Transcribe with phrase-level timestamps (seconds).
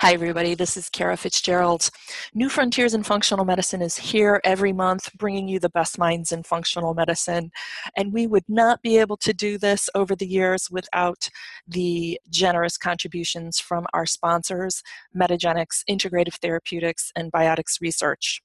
[0.00, 0.54] Hi, everybody.
[0.54, 1.90] This is Kara Fitzgerald.
[2.32, 6.44] New Frontiers in Functional Medicine is here every month, bringing you the best minds in
[6.44, 7.50] functional medicine.
[7.96, 11.28] And we would not be able to do this over the years without
[11.66, 14.84] the generous contributions from our sponsors,
[15.16, 18.40] Metagenics, Integrative Therapeutics, and Biotics Research.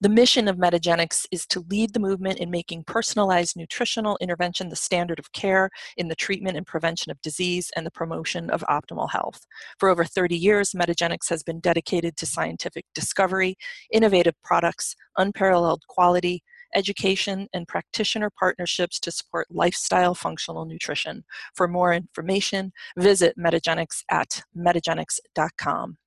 [0.00, 4.76] The mission of Metagenics is to lead the movement in making personalized nutritional intervention the
[4.76, 9.10] standard of care in the treatment and prevention of disease and the promotion of optimal
[9.10, 9.46] health.
[9.78, 13.56] For over 30 years, Metagenics has been dedicated to scientific discovery,
[13.92, 16.42] innovative products, unparalleled quality,
[16.74, 21.24] education, and practitioner partnerships to support lifestyle functional nutrition.
[21.54, 25.98] For more information, visit Metagenics at metagenics.com.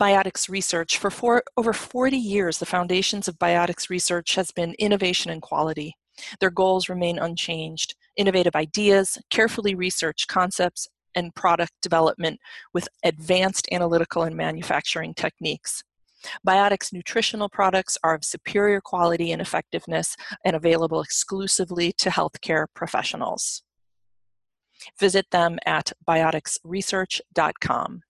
[0.00, 0.96] Biotics research.
[0.96, 5.94] For four, over 40 years, the foundations of biotics research has been innovation and quality.
[6.40, 7.94] Their goals remain unchanged.
[8.16, 12.40] Innovative ideas, carefully researched concepts, and product development
[12.72, 15.82] with advanced analytical and manufacturing techniques.
[16.46, 23.62] Biotics nutritional products are of superior quality and effectiveness and available exclusively to healthcare professionals.
[24.98, 28.02] Visit them at bioticsresearch.com.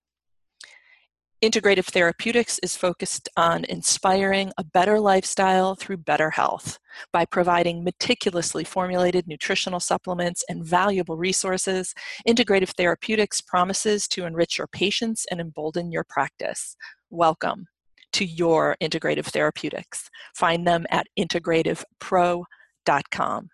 [1.42, 6.78] Integrative Therapeutics is focused on inspiring a better lifestyle through better health
[7.14, 11.94] by providing meticulously formulated nutritional supplements and valuable resources.
[12.28, 16.76] Integrative Therapeutics promises to enrich your patients and embolden your practice.
[17.08, 17.68] Welcome
[18.12, 20.10] to your Integrative Therapeutics.
[20.34, 23.48] Find them at integrativepro.com.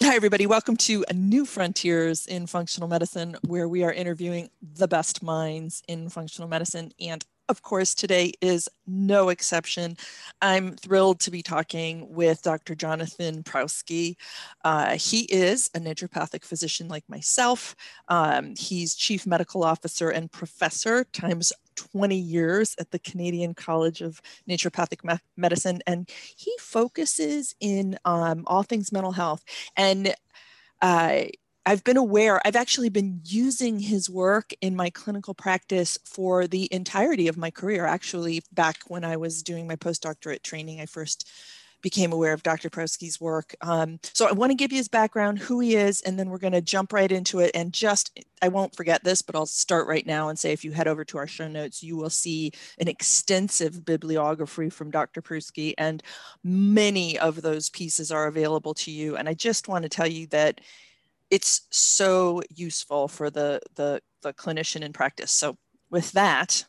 [0.00, 0.46] Hi, everybody.
[0.46, 6.08] Welcome to New Frontiers in Functional Medicine, where we are interviewing the best minds in
[6.08, 6.92] functional medicine.
[7.00, 9.96] And of course, today is no exception.
[10.42, 12.74] I'm thrilled to be talking with Dr.
[12.74, 14.16] Jonathan Prousky.
[14.64, 17.74] Uh, he is a naturopathic physician like myself.
[18.08, 24.20] Um, he's chief medical officer and professor times 20 years at the Canadian College of
[24.48, 29.44] Naturopathic Me- Medicine, and he focuses in um, all things mental health.
[29.76, 30.14] And
[30.82, 31.22] uh,
[31.68, 36.66] I've been aware, I've actually been using his work in my clinical practice for the
[36.72, 37.84] entirety of my career.
[37.84, 41.28] Actually, back when I was doing my postdoctorate training, I first
[41.82, 42.70] became aware of Dr.
[42.70, 43.54] Prousky's work.
[43.60, 46.38] Um, so I want to give you his background, who he is, and then we're
[46.38, 47.50] going to jump right into it.
[47.54, 50.72] And just, I won't forget this, but I'll start right now and say if you
[50.72, 55.20] head over to our show notes, you will see an extensive bibliography from Dr.
[55.20, 56.02] Prosky, and
[56.42, 59.16] many of those pieces are available to you.
[59.16, 60.62] And I just want to tell you that
[61.30, 65.30] it's so useful for the, the, the clinician in practice.
[65.30, 65.56] So
[65.90, 66.64] with that,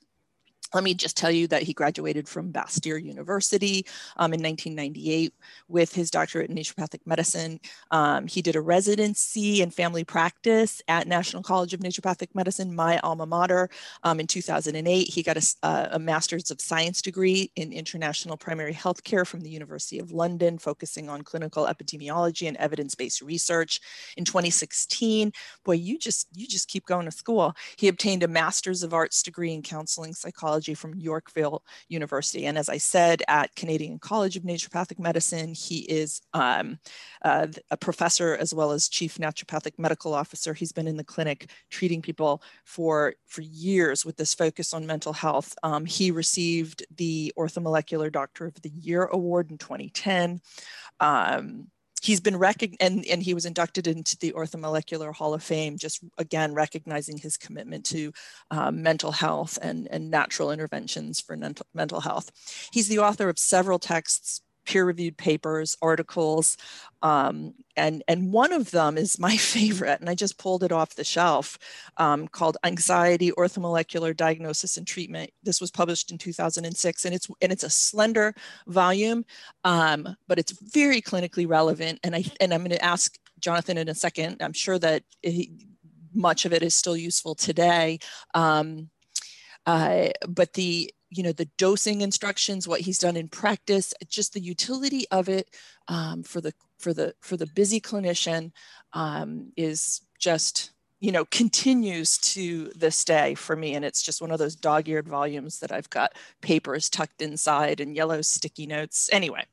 [0.74, 3.86] let me just tell you that he graduated from Bastyr University
[4.18, 5.34] um, in 1998
[5.68, 7.60] with his doctorate in naturopathic medicine.
[7.92, 13.00] Um, he did a residency in family practice at National College of Naturopathic Medicine, my
[13.00, 13.70] alma mater.
[14.04, 19.26] Um, in 2008, he got a, a, Master's of Science degree in International Primary Healthcare
[19.26, 23.82] from the University of London, focusing on clinical epidemiology and evidence-based research.
[24.18, 25.32] In 2016,
[25.64, 27.56] boy, you just you just keep going to school.
[27.78, 32.46] He obtained a Master's of Arts degree in counseling psychology from Yorkville University.
[32.46, 36.80] And as I said, at Canadian College of Naturopathic Medicine, he is um,
[37.24, 40.54] uh, a professor as well as chief naturopathic medical officer.
[40.54, 45.14] He's been in the clinic treating people for, for years with this focus on mental
[45.14, 45.56] health.
[45.64, 50.42] Um, he received the Orthomolecular Doctor of the Year Award in 2010.
[51.00, 51.68] Um,
[52.02, 56.04] he's been recognized and, and he was inducted into the orthomolecular hall of fame just
[56.18, 58.12] again recognizing his commitment to
[58.52, 62.32] um, mental health and, and natural interventions for mental, mental health.
[62.72, 66.58] He's the author of several texts peer-reviewed papers, articles,
[67.02, 70.96] um, and and one of them is my favorite, and I just pulled it off
[70.96, 71.58] the shelf,
[71.98, 77.52] um, called "Anxiety: Orthomolecular Diagnosis and Treatment." This was published in 2006, and it's and
[77.52, 78.34] it's a slender
[78.68, 79.26] volume,
[79.64, 82.00] um, but it's very clinically relevant.
[82.04, 84.38] And I and I'm going to ask Jonathan in a second.
[84.42, 85.52] I'm sure that he,
[86.14, 88.00] much of it is still useful today.
[88.34, 88.90] Um,
[89.66, 94.40] uh, but the you know the dosing instructions what he's done in practice just the
[94.40, 95.50] utility of it
[95.88, 98.52] um, for the for the for the busy clinician
[98.94, 103.76] um, is just you know continues to this day for me.
[103.76, 107.96] And it's just one of those dog-eared volumes that i've got papers tucked inside and
[107.96, 109.10] yellow sticky notes.
[109.12, 109.46] Anyway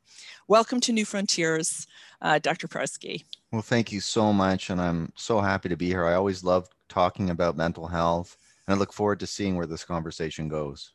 [0.48, 1.86] welcome to new frontiers
[2.22, 3.24] uh, dr Prousky.
[3.52, 6.06] well thank you so much and i'm so happy to be here.
[6.06, 8.36] I always love talking about mental health
[8.66, 10.92] and i look forward to seeing where this conversation goes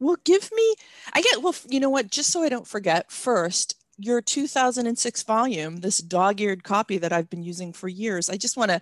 [0.00, 0.74] well, give me,
[1.12, 5.78] I get, well, you know what, just so I don't forget, first, your 2006 volume,
[5.78, 8.80] this dog eared copy that I've been using for years, I just want to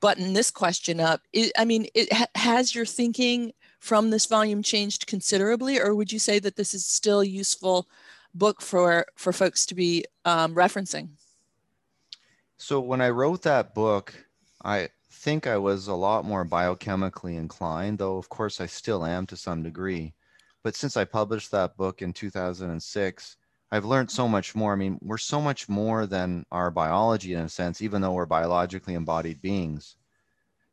[0.00, 1.22] button this question up.
[1.32, 6.18] It, I mean, it, has your thinking from this volume changed considerably, or would you
[6.18, 7.88] say that this is still a useful
[8.34, 11.08] book for for folks to be um, referencing?
[12.56, 14.14] So when I wrote that book,
[14.64, 14.88] I
[15.22, 19.36] think I was a lot more biochemically inclined, though of course I still am to
[19.36, 20.14] some degree.
[20.64, 23.36] But since I published that book in 2006,
[23.70, 24.72] I've learned so much more.
[24.72, 28.26] I mean, we're so much more than our biology in a sense, even though we're
[28.26, 29.96] biologically embodied beings.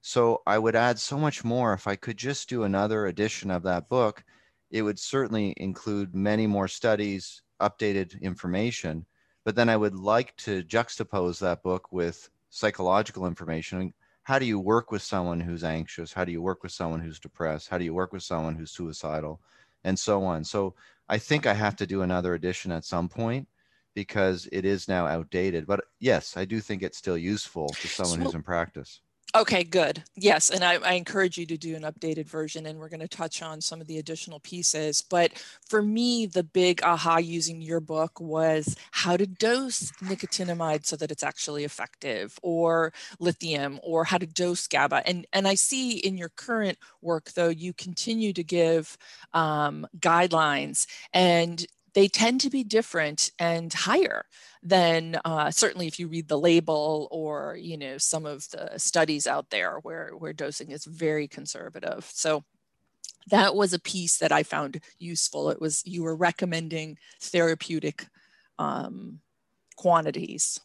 [0.02, 1.74] So I would add so much more.
[1.74, 4.24] If I could just do another edition of that book,
[4.72, 9.06] it would certainly include many more studies, updated information.
[9.46, 13.94] But then I would like to juxtapose that book with psychological information.
[14.24, 16.14] How do you work with someone who's anxious?
[16.14, 17.70] How do you work with someone who's depressed?
[17.70, 19.42] How do you work with someone who's suicidal?
[19.84, 20.44] And so on.
[20.44, 20.76] So
[21.08, 23.48] I think I have to do another edition at some point
[23.96, 25.66] because it is now outdated.
[25.66, 29.02] But yes, I do think it's still useful to someone so, who's in practice.
[29.36, 30.04] Okay, good.
[30.16, 33.08] Yes, and I, I, encourage you to do an updated version, and we're going to
[33.08, 35.04] touch on some of the additional pieces.
[35.04, 35.34] But
[35.68, 41.12] for me, the big aha using your book was how to dose nicotinamide so that
[41.12, 45.08] it's actually effective, or lithium, or how to dose GABA.
[45.08, 48.98] And and I see in your current work, though, you continue to give
[49.34, 54.26] um, guidelines, and they tend to be different and higher
[54.62, 59.26] than uh, certainly if you read the label or you know some of the studies
[59.26, 62.10] out there where where dosing is very conservative.
[62.14, 62.44] So
[63.28, 65.50] that was a piece that i found useful.
[65.50, 68.08] It was you were recommending therapeutic
[68.58, 69.20] um,
[69.76, 70.60] quantities.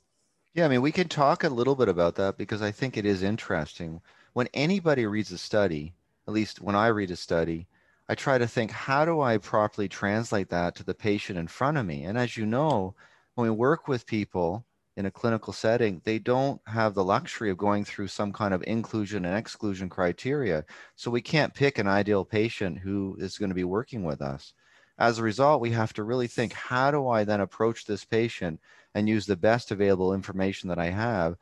[0.55, 3.07] Yeah i mean we can talk a little bit about that because i think it
[3.07, 4.01] is interesting.
[4.33, 5.95] When anybody reads a study
[6.27, 7.69] at least when i read a study
[8.09, 11.79] I try to think, how do I properly translate that to the patient in front
[11.79, 12.05] of me?
[12.05, 12.95] And as you know,
[13.35, 14.67] when we work with people
[14.97, 18.63] in a clinical setting, they don't have the luxury of going through some kind of
[18.67, 20.65] inclusion and exclusion criteria.
[20.97, 24.53] So we can't pick an ideal patient who is going to be working with us.
[24.99, 28.61] As a result, we have to really think how do I then approach this patient
[28.95, 31.37] and use the best available information that I have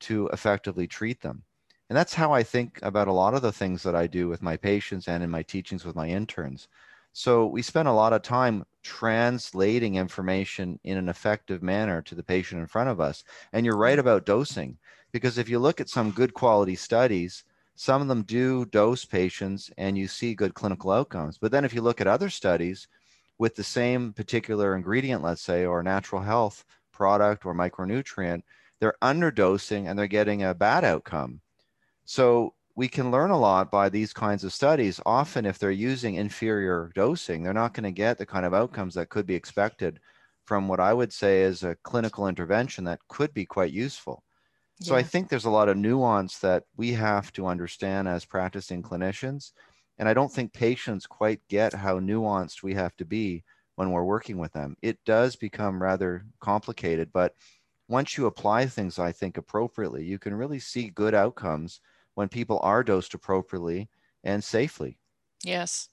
[0.00, 1.44] to effectively treat them?
[1.88, 4.42] And that's how I think about a lot of the things that I do with
[4.42, 6.68] my patients and in my teachings with my interns.
[7.12, 12.22] So we spend a lot of time translating information in an effective manner to the
[12.22, 13.24] patient in front of us.
[13.52, 14.00] And you're right mm-hmm.
[14.00, 14.78] about dosing,
[15.12, 17.44] because if you look at some good quality studies,
[17.74, 21.38] some of them do dose patients and you see good clinical outcomes.
[21.38, 22.88] But then if you look at other studies
[23.38, 28.42] with the same particular ingredient, let's say, or natural health product or micronutrient,
[28.80, 31.40] they're underdosing and they're getting a bad outcome.
[32.04, 35.00] So we can learn a lot by these kinds of studies.
[35.04, 38.94] Often, if they're using inferior dosing, they're not going to get the kind of outcomes
[38.94, 39.98] that could be expected
[40.44, 44.22] from what I would say is a clinical intervention that could be quite useful.
[44.80, 44.94] So.
[44.94, 49.50] I think there's a lot of nuance that we have to understand as practicing clinicians.
[49.98, 53.42] And I don't think patients quite get how nuanced we have to be
[53.74, 54.76] when we're working with them.
[54.82, 57.34] It does become rather complicated, but
[57.88, 61.80] once you apply things, I think, appropriately, you can really see good outcomes
[62.18, 63.88] when people are dosed appropriately
[64.24, 64.98] and safely.
[65.44, 65.88] Yes.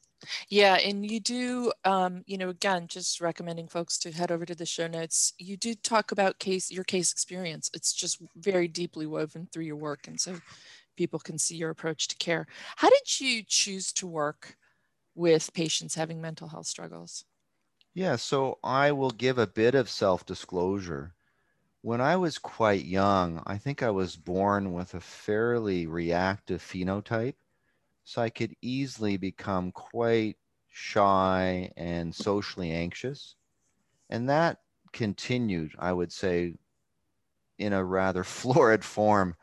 [0.50, 4.56] Yeah, and you do, um, you know, again, just recommending folks to head over to
[4.56, 5.33] the show notes.
[5.38, 7.69] You do talk about case your case experience.
[7.74, 10.42] It's just very deeply woven through your work, and so
[10.98, 12.48] people can see your approach to care.
[12.78, 14.57] How did you choose to work
[15.16, 17.26] with patients having mental health struggles?
[17.95, 21.15] Yeah, so I will give a bit of self disclosure.
[21.85, 27.35] When I was quite young, I think I was born with a fairly reactive phenotype.
[28.04, 30.37] So I could easily become quite
[30.68, 33.35] shy and socially anxious.
[34.09, 34.63] And that
[34.94, 36.56] continued, I would say,
[37.57, 39.35] in a rather florid form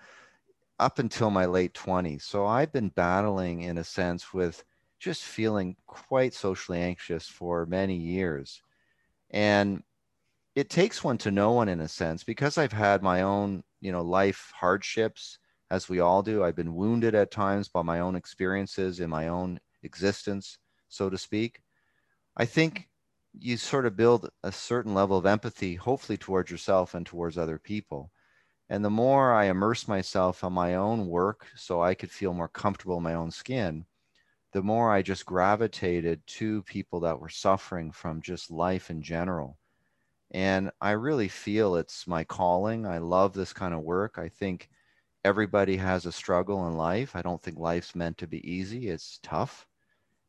[0.79, 2.25] up until my late 20s.
[2.25, 4.65] So I've been battling, in a sense, with
[4.99, 8.63] just feeling quite socially anxious for many years.
[9.31, 9.83] And
[10.55, 13.91] it takes one to know one in a sense because I've had my own, you
[13.91, 15.39] know, life hardships,
[15.71, 16.45] as we all do.
[16.45, 21.17] I've been wounded at times by my own experiences in my own existence, so to
[21.17, 21.63] speak.
[22.37, 22.91] I think
[23.33, 27.59] you sort of build a certain level of empathy, hopefully towards yourself and towards other
[27.59, 28.13] people.
[28.69, 32.49] And the more I immerse myself on my own work so I could feel more
[32.49, 33.87] comfortable in my own skin,
[34.53, 39.59] the more I just gravitated to people that were suffering from just life in general
[40.33, 42.87] and I really feel it's my calling.
[42.87, 44.19] I love this kind of work.
[44.19, 44.71] I think
[45.25, 47.15] everybody has a struggle in life.
[47.15, 49.67] I don't think life's meant to be easy, it's tough.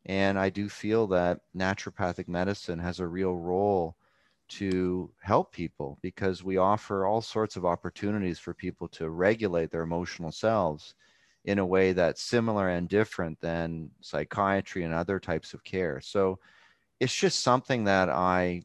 [0.06, 3.96] And I do feel that naturopathic medicine has a real role
[4.50, 9.84] to help people because we offer all sorts of opportunities for people to regulate their
[9.84, 10.96] emotional selves
[11.46, 16.02] in a way that's similar and different than psychiatry and other types of care.
[16.02, 16.40] So
[17.00, 18.64] it's just something that I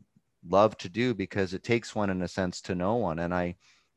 [0.51, 3.19] love to do because it takes one in a sense to know one.
[3.19, 3.57] And I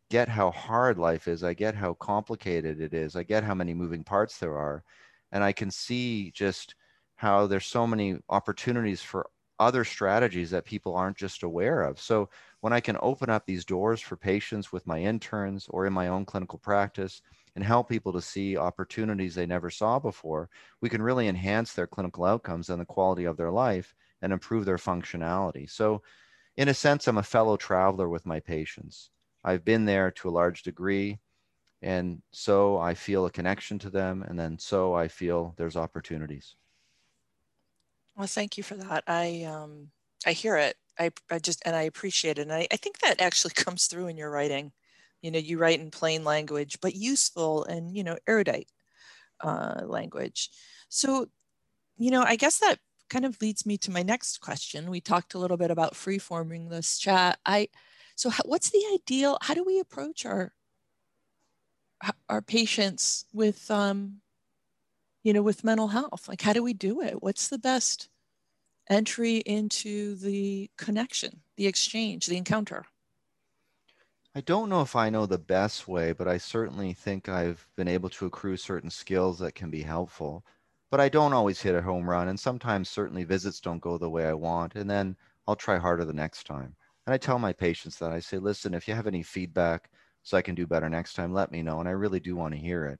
[0.10, 1.44] get how hard life is.
[1.44, 3.16] I get how complicated it is.
[3.16, 4.84] I get how many moving parts there are.
[5.32, 6.76] And I can see just
[7.16, 9.30] how there's so many opportunities for
[9.60, 12.02] other strategies that people aren't just aware of.
[12.02, 12.30] So
[12.62, 16.08] when I can open up these doors for patients with my interns or in my
[16.08, 17.22] own clinical practice
[17.56, 20.50] and help people to see opportunities they never saw before,
[20.82, 23.94] we can really enhance their clinical outcomes and the quality of their life
[24.24, 25.70] and improve their functionality.
[25.70, 26.02] So
[26.58, 29.10] in a sense, I'm a fellow traveler with my patients.
[29.44, 31.20] I've been there to a large degree.
[31.82, 34.24] And so I feel a connection to them.
[34.24, 36.56] And then so I feel there's opportunities.
[38.16, 39.04] Well, thank you for that.
[39.08, 39.90] I, um,
[40.26, 40.76] I hear it.
[41.00, 42.44] I, I just, and I appreciate it.
[42.44, 44.72] And I, I think that actually comes through in your writing.
[45.22, 48.70] You know, you write in plain language, but useful and, you know, erudite
[49.40, 50.50] uh, language.
[50.90, 51.28] So,
[51.98, 52.78] you know, I guess that
[53.12, 54.90] kind of leads me to my next question.
[54.90, 57.40] We talked a little bit about free forming this chat.
[57.46, 57.68] I
[58.16, 59.38] so how, what's the ideal?
[59.42, 60.54] How do we approach our
[62.30, 64.22] our patients with um,
[65.24, 66.30] you know with mental health?
[66.30, 67.22] Like how do we do it?
[67.22, 68.08] What's the best
[68.90, 72.86] entry into the connection, the exchange, the encounter?
[74.34, 77.90] I don't know if I know the best way, but I certainly think I've been
[77.90, 80.46] able to accrue certain skills that can be helpful
[80.92, 82.28] but I don't always hit a home run.
[82.28, 84.76] And sometimes certainly visits don't go the way I want.
[84.76, 85.16] And then
[85.48, 86.76] I'll try harder the next time.
[87.08, 89.90] And I tell my patients that I say, listen, if you have any feedback
[90.22, 91.80] so I can do better next time, let me know.
[91.80, 93.00] And I really do want to hear it.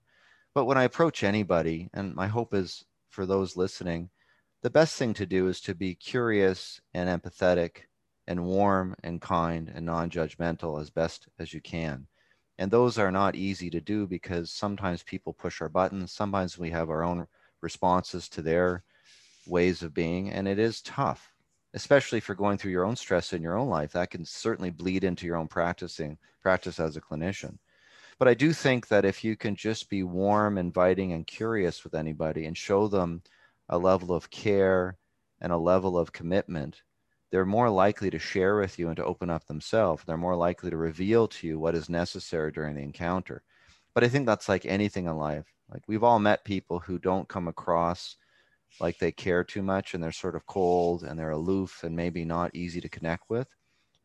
[0.56, 4.10] But when I approach anybody, and my hope is for those listening,
[4.64, 7.88] the best thing to do is to be curious and empathetic
[8.28, 12.08] and warm and kind and non judgmental as best as you can.
[12.58, 16.12] And those are not easy to do because sometimes people push our buttons.
[16.12, 17.28] Sometimes we have our own
[17.62, 18.84] responses to their
[19.48, 20.32] ways of being.
[20.32, 21.34] And it is tough,
[21.74, 23.92] especially for going through your own stress in your own life.
[23.94, 27.58] That can certainly bleed into your own practicing practice as a clinician.
[28.20, 31.96] But I do think that if you can just be warm, inviting, and curious with
[31.96, 33.24] anybody and show them
[33.70, 34.98] a level of care
[35.40, 36.84] and a level of commitment,
[37.32, 40.04] they're more likely to share with you and to open up themselves.
[40.06, 43.42] They're more likely to reveal to you what is necessary during the encounter.
[43.96, 45.46] But I think that's like anything in life.
[45.72, 48.18] Like we've all met people who don't come across
[48.80, 52.26] like they care too much and they're sort of cold and they're aloof and maybe
[52.26, 53.48] not easy to connect with.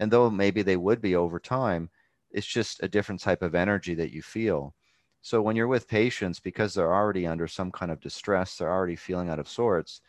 [0.01, 1.91] And though maybe they would be over time,
[2.31, 4.75] it's just a different type of energy that you feel.
[5.23, 8.97] So when you're with patients, because they're already under some kind of distress, they're already
[8.97, 10.01] feeling out of sorts,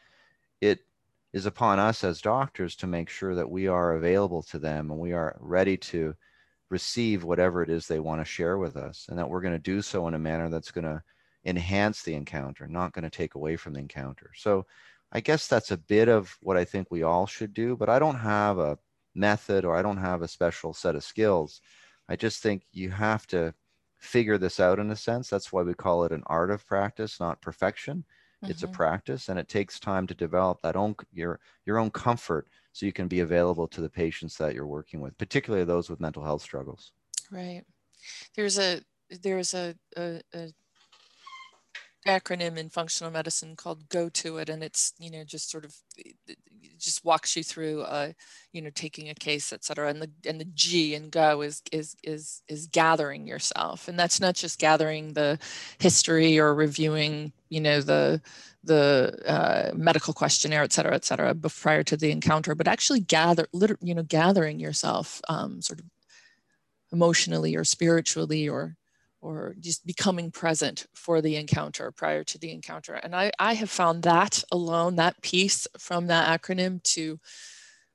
[0.61, 0.79] it
[1.33, 4.99] is upon us as doctors to make sure that we are available to them and
[4.99, 6.15] we are ready to
[6.69, 9.59] receive whatever it is they want to share with us and that we're going to
[9.59, 11.01] do so in a manner that's going to
[11.47, 14.31] enhance the encounter, not going to take away from the encounter.
[14.35, 14.65] So
[15.11, 17.97] I guess that's a bit of what I think we all should do, but I
[17.97, 18.77] don't have a
[19.15, 21.61] method or I don't have a special set of skills.
[22.09, 23.53] I just think you have to
[23.97, 25.29] figure this out in a sense.
[25.29, 28.03] That's why we call it an art of practice, not perfection.
[28.43, 28.51] Mm-hmm.
[28.51, 28.75] It's a mm-hmm.
[28.75, 32.93] practice and it takes time to develop that own your your own comfort so you
[32.93, 36.41] can be available to the patients that you're working with, particularly those with mental health
[36.41, 36.91] struggles.
[37.31, 37.63] Right.
[38.35, 38.81] There's a
[39.23, 40.49] there's a, a, a
[42.05, 45.75] acronym in functional medicine called go to it and it's you know just sort of
[46.79, 48.11] just walks you through uh
[48.53, 49.89] you know taking a case et cetera.
[49.89, 53.87] And the and the g and go is is is is gathering yourself.
[53.87, 55.39] And that's not just gathering the
[55.79, 58.21] history or reviewing you know the
[58.63, 63.47] the uh, medical questionnaire et cetera et cetera prior to the encounter but actually gather
[63.81, 65.85] you know gathering yourself um, sort of
[66.91, 68.75] emotionally or spiritually or
[69.21, 72.93] or just becoming present for the encounter prior to the encounter.
[72.93, 77.19] And I, I have found that alone, that piece from that acronym to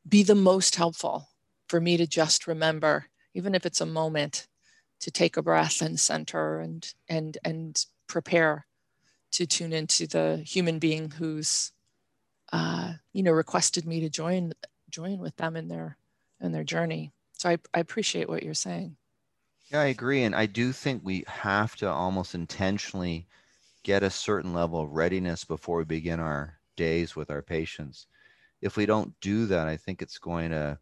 [0.09, 1.29] be the most helpful
[1.69, 4.47] for me to just remember, even if it's a moment,
[5.01, 8.67] to take a breath and center and and and prepare
[9.33, 11.73] to tune into the human being who's
[12.53, 14.53] uh, you know requested me to join
[14.91, 15.97] join with them in their
[16.41, 17.11] in their journey.
[17.33, 18.97] So I, I appreciate what you're saying.
[19.73, 20.23] Yeah, I agree.
[20.23, 23.27] And I do think we have to almost intentionally
[23.85, 28.07] get a certain level of readiness before we begin our days with our patients.
[28.63, 30.81] If we don't do that, I think it's going to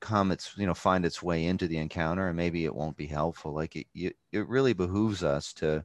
[0.00, 3.06] come it's you know find its way into the encounter and maybe it won't be
[3.06, 5.84] helpful like it, it, it really behooves us to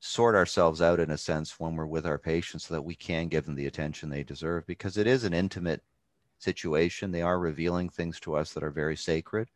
[0.00, 3.28] sort ourselves out in a sense when we're with our patients so that we can
[3.28, 5.82] give them the attention they deserve because it is an intimate
[6.38, 9.48] situation they are revealing things to us that are very sacred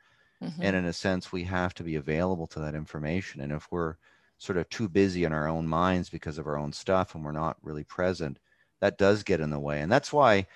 [0.43, 0.63] Mm-hmm.
[0.63, 3.41] And in a sense, we have to be available to that information.
[3.41, 3.97] And if we're
[4.39, 7.33] sort of too busy in our own minds because of our own stuff and we're
[7.33, 8.39] not really present,
[8.81, 9.81] that does get in the way.
[9.81, 10.47] And that's why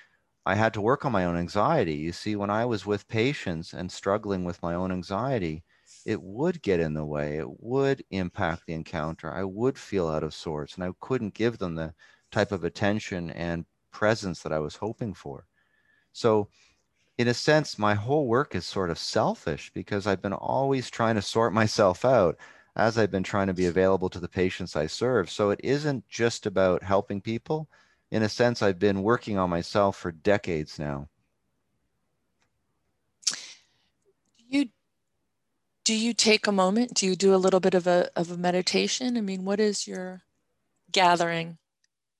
[0.46, 1.94] I had to work on my own anxiety.
[1.96, 5.64] You see, when I was with patients and struggling with my own anxiety,
[6.04, 7.38] it would get in the way.
[7.38, 9.30] It would impact the encounter.
[9.32, 11.94] I would feel out of sorts and I couldn't give them the
[12.30, 15.46] type of attention and presence that I was hoping for.
[16.12, 16.50] So,
[17.18, 21.14] in a sense, my whole work is sort of selfish because I've been always trying
[21.16, 22.36] to sort myself out
[22.76, 25.30] as I've been trying to be available to the patients I serve.
[25.30, 27.68] So, it isn't just about helping people.
[28.10, 31.08] In a sense, I've been working on myself for decades now.
[34.38, 34.68] You
[35.84, 36.94] do you take a moment?
[36.94, 39.16] Do you do a little bit of a of a meditation?
[39.16, 40.22] I mean, what is your
[40.92, 41.58] gathering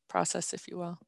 [0.08, 0.98] process, if you will?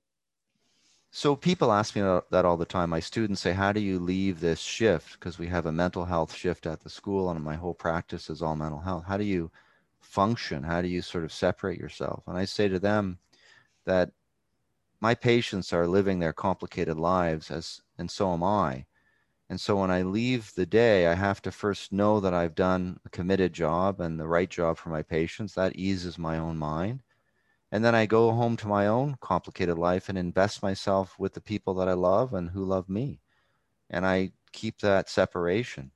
[1.10, 2.88] So people ask me that all the time.
[2.90, 6.34] My students say, "How do you leave this shift?" Because we have a mental health
[6.34, 9.04] shift at the school, and my whole practice is all mental health.
[9.04, 9.50] How do you
[10.00, 10.62] function?
[10.62, 12.22] How do you sort of separate yourself?
[12.26, 13.18] And I say to them
[13.86, 14.12] that
[15.00, 18.86] my patients are living their complicated lives, as and so am I.
[19.50, 23.00] And so when I leave the day, I have to first know that I've done
[23.04, 25.54] a committed job and the right job for my patients.
[25.54, 27.02] That eases my own mind.
[27.72, 31.40] And then I go home to my own complicated life and invest myself with the
[31.40, 33.20] people that I love and who love me.
[33.90, 35.92] And I keep that separation.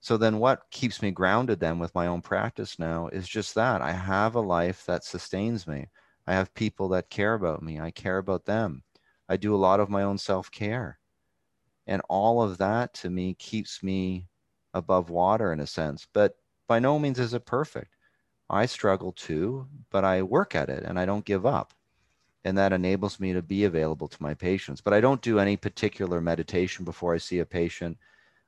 [0.00, 3.82] So then what keeps me grounded then with my own practice now is just that
[3.82, 5.88] I have a life that sustains me.
[6.26, 7.80] I have people that care about me.
[7.80, 8.84] I care about them.
[9.28, 10.98] I do a lot of my own self care
[11.86, 14.28] and all of that to me keeps me
[14.74, 16.34] above water in a sense but
[16.68, 17.95] by no means is it perfect
[18.50, 21.72] i struggle too but i work at it and i don't give up.
[22.44, 24.80] And that enables me to be available to my patients.
[24.80, 27.98] But i don't do any particular meditation before i see a patient.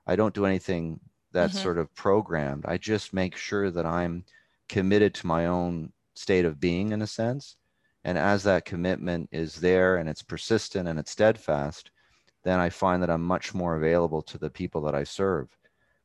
[0.07, 1.00] I don't do anything
[1.33, 1.62] that's mm-hmm.
[1.62, 2.64] sort of programmed.
[2.67, 4.25] I just make sure that i'm
[4.69, 7.57] committed to my own state of being in a sense.
[8.05, 11.90] And as that commitment is there and it's persistent and it's steadfast
[12.44, 15.49] then I find that I'm much more available to the people that I serve.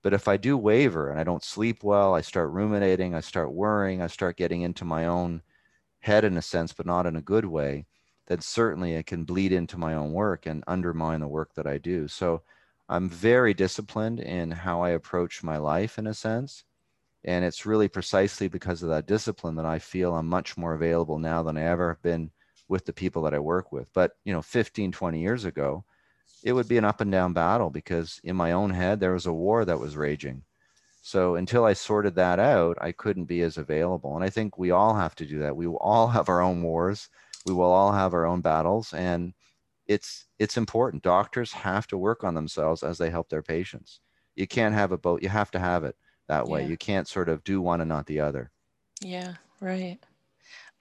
[0.04, 3.54] But if I do waver and I don't sleep well, I start ruminating, I start
[3.54, 5.42] worrying, I start getting into my own
[6.02, 7.86] head in a sense, but not in a good way,
[8.28, 11.78] then certainly it can bleed into my own work and undermine the work that I
[11.78, 12.08] do.
[12.08, 12.44] So
[12.90, 16.66] I'm very disciplined in how I approach my life in a sense.
[17.24, 21.20] And it's really precisely because of that discipline that I feel I'm much more available
[21.20, 22.32] now than I ever have been
[22.68, 23.88] with the people that I work with.
[23.94, 25.86] But, you know, 15, 20 years ago,
[26.44, 29.26] it would be an up and down battle because in my own head there was
[29.26, 30.44] a war that was raging.
[31.02, 34.16] So until I sorted that out, I couldn't be as available.
[34.16, 35.56] And I think we all have to do that.
[35.56, 37.10] We will all have our own wars.
[37.46, 39.34] We will all have our own battles and
[39.88, 41.04] it's it's important.
[41.04, 44.00] Doctors have to work on themselves as they help their patients.
[44.36, 45.22] You can't have a both.
[45.22, 45.96] You have to have it
[46.28, 46.62] that way.
[46.62, 46.68] Yeah.
[46.70, 48.52] You can't sort of do one and not the other.
[49.02, 50.00] Yeah, right.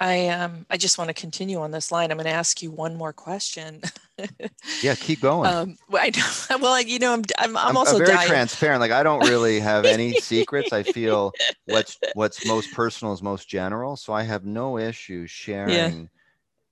[0.03, 2.11] I um I just want to continue on this line.
[2.11, 3.83] I'm going to ask you one more question.
[4.83, 5.49] yeah, keep going.
[5.49, 8.29] Um, I know, well, you know, I'm I'm, I'm, I'm also very dying.
[8.29, 8.81] transparent.
[8.81, 10.73] Like I don't really have any secrets.
[10.73, 11.33] I feel
[11.67, 13.97] what's what's most personal is most general.
[13.97, 16.07] So I have no issue sharing, yeah.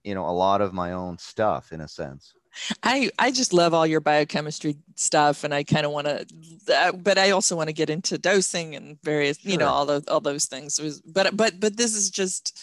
[0.02, 2.34] you know, a lot of my own stuff in a sense.
[2.82, 6.26] I I just love all your biochemistry stuff, and I kind of want to,
[6.74, 9.52] uh, but I also want to get into dosing and various, sure.
[9.52, 10.80] you know, all those all those things.
[11.06, 12.60] But but but this is just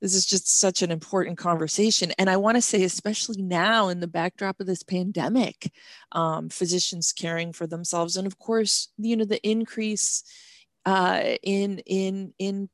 [0.00, 2.12] this is just such an important conversation.
[2.18, 5.70] And I want to say, especially now in the backdrop of this pandemic,
[6.12, 10.24] um, physicians caring for themselves, and of course, you know, the increase
[10.86, 12.68] uh, in in in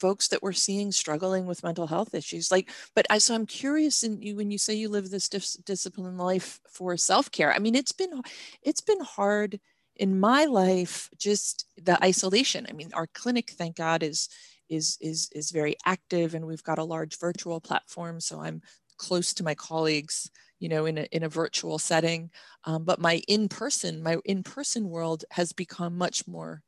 [0.00, 4.02] folks that we're seeing struggling with mental health issues like but i so i'm curious
[4.02, 5.56] in you when you say you live this dis-
[5.96, 8.20] life for self-care i mean it's been
[8.62, 9.60] it's been hard
[9.94, 14.28] in my life just the isolation i mean our clinic thank god is
[14.72, 18.60] is is is very active and we've got a large virtual platform so i'm
[18.96, 20.30] close to my colleagues
[20.62, 22.30] you know in a, in a virtual setting.
[22.64, 26.62] Um, but my in-person my in-person world has become much more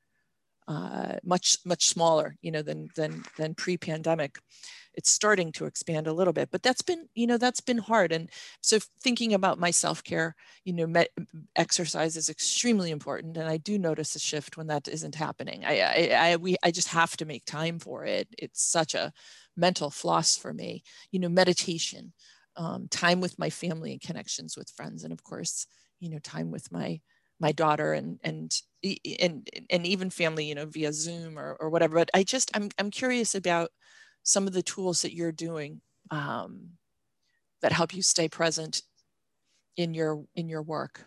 [0.66, 4.38] uh, much much smaller you know than than than pre-pandemic.
[4.94, 8.12] It's starting to expand a little bit but that's been you know that's been hard.
[8.12, 11.05] And so thinking about my self-care you know
[11.57, 15.64] exercise is extremely important and i do notice a shift when that isn't happening.
[15.64, 18.29] I, I i we i just have to make time for it.
[18.38, 19.12] It's such a
[19.57, 20.83] mental floss for me.
[21.11, 22.12] You know meditation
[22.57, 25.66] um, time with my family and connections with friends and of course
[26.00, 27.00] you know time with my
[27.40, 28.62] my daughter and and
[29.20, 31.97] and and even family you know via zoom or, or whatever.
[31.97, 33.70] But i just i'm, I'm curious about
[34.23, 36.70] some of the tools that you're doing um,
[37.61, 38.83] that help you stay present
[39.77, 41.07] in your in your work.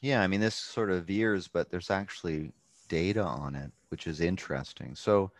[0.00, 2.52] Yeah i mean this sort of veers but there's actually
[2.88, 4.96] data on it which is interesting.
[4.96, 5.30] So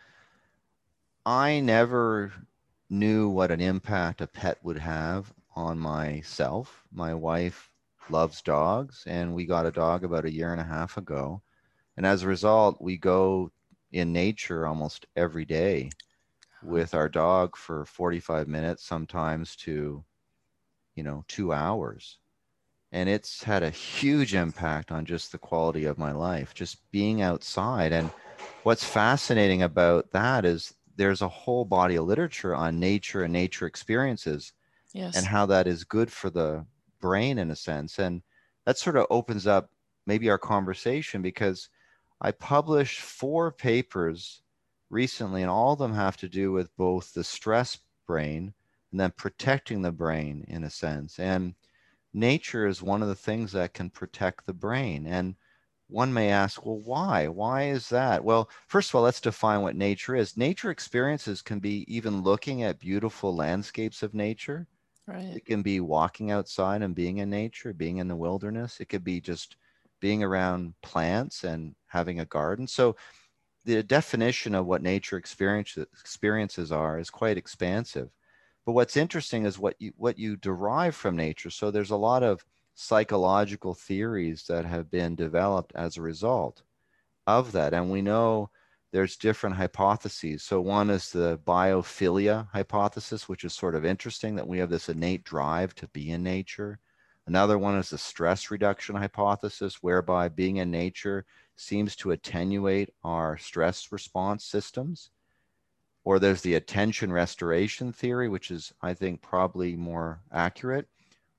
[1.25, 2.31] I never
[2.89, 6.85] knew what an impact a pet would have on myself.
[6.89, 7.69] My wife
[8.09, 11.41] loves dogs, and we got a dog about a year and a half ago.
[11.97, 13.51] And as a result, we go
[13.91, 15.89] in nature almost every day
[16.63, 20.03] with our dog for 45 minutes, sometimes to,
[20.95, 22.17] you know, two hours.
[22.91, 27.21] And it's had a huge impact on just the quality of my life, just being
[27.21, 27.91] outside.
[27.91, 28.09] And
[28.63, 33.65] what's fascinating about that is there's a whole body of literature on nature and nature
[33.65, 34.53] experiences
[34.93, 35.15] yes.
[35.15, 36.65] and how that is good for the
[37.05, 37.99] brain in a sense.
[37.99, 38.23] And
[38.65, 39.69] that sort of opens up
[40.07, 41.69] maybe our conversation because
[42.19, 44.41] I published four papers
[44.89, 48.55] recently, and all of them have to do with both the stress brain
[48.91, 51.19] and then protecting the brain in a sense.
[51.19, 51.53] And
[52.11, 55.05] nature is one of the things that can protect the brain.
[55.05, 55.35] And
[55.87, 57.27] one may ask, well, why?
[57.27, 58.23] Why is that?
[58.23, 60.37] Well, first of all, let's define what nature is.
[60.37, 64.65] Nature experiences can be even looking at beautiful landscapes of nature.
[65.07, 65.35] Right.
[65.35, 68.79] It can be walking outside and being in nature, being in the wilderness.
[68.79, 69.55] It could be just
[69.99, 72.67] being around plants and having a garden.
[72.67, 72.95] So
[73.65, 78.09] the definition of what nature experiences experiences are is quite expansive.
[78.65, 81.51] But what's interesting is what you what you derive from nature.
[81.51, 86.63] So there's a lot of psychological theories that have been developed as a result
[87.27, 87.73] of that.
[87.73, 88.49] And we know
[88.95, 90.41] there's different hypotheses.
[90.41, 94.87] So one is the biophilia hypothesis, which is sort of interesting that we have this
[94.87, 96.79] innate drive to be in nature.
[97.27, 101.25] Another one is the stress reduction hypothesis, whereby being in nature
[101.57, 105.09] seems to attenuate our stress response systems.
[106.05, 110.87] Or there's the attention restoration theory, which is, I think, probably more accurate,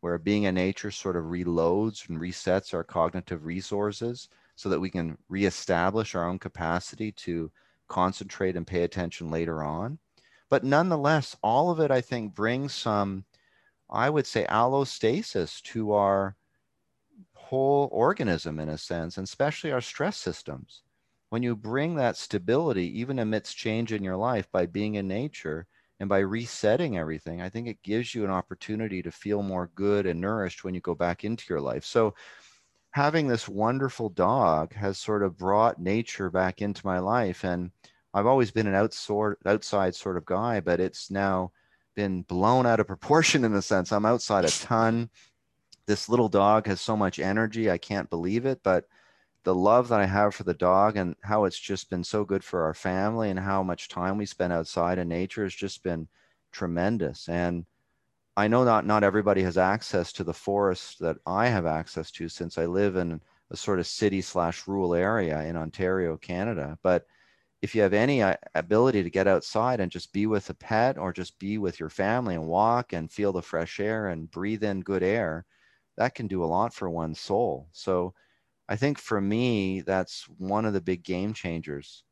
[0.00, 4.90] where being in nature sort of reloads and resets our cognitive resources so that we
[4.90, 7.50] can reestablish our own capacity to
[7.88, 9.98] concentrate and pay attention later on.
[10.48, 13.24] But nonetheless, all of it, I think, brings some,
[13.90, 16.36] I would say, allostasis to our
[17.34, 20.82] whole organism in a sense, and especially our stress systems.
[21.28, 25.66] When you bring that stability, even amidst change in your life by being in nature,
[25.98, 30.06] and by resetting everything, I think it gives you an opportunity to feel more good
[30.06, 31.84] and nourished when you go back into your life.
[31.84, 32.14] So,
[32.90, 37.44] having this wonderful dog has sort of brought nature back into my life.
[37.44, 37.70] And
[38.14, 41.52] I've always been an outside, outside sort of guy, but it's now
[41.94, 43.92] been blown out of proportion in a sense.
[43.92, 45.10] I'm outside a ton.
[45.86, 47.70] This little dog has so much energy.
[47.70, 48.60] I can't believe it.
[48.62, 48.86] But
[49.44, 52.42] the love that I have for the dog and how it's just been so good
[52.42, 56.08] for our family and how much time we spend outside in nature has just been
[56.50, 57.28] tremendous.
[57.28, 57.64] And
[58.36, 62.28] I know not not everybody has access to the forest that I have access to
[62.28, 63.20] since I live in
[63.50, 66.78] a sort of city slash rural area in Ontario, Canada.
[66.82, 67.06] But
[67.62, 70.98] if you have any uh, ability to get outside and just be with a pet
[70.98, 74.64] or just be with your family and walk and feel the fresh air and breathe
[74.64, 75.46] in good air,
[75.96, 77.68] that can do a lot for one's soul.
[77.72, 78.14] So
[78.68, 82.04] I think for me, that's one of the big game changers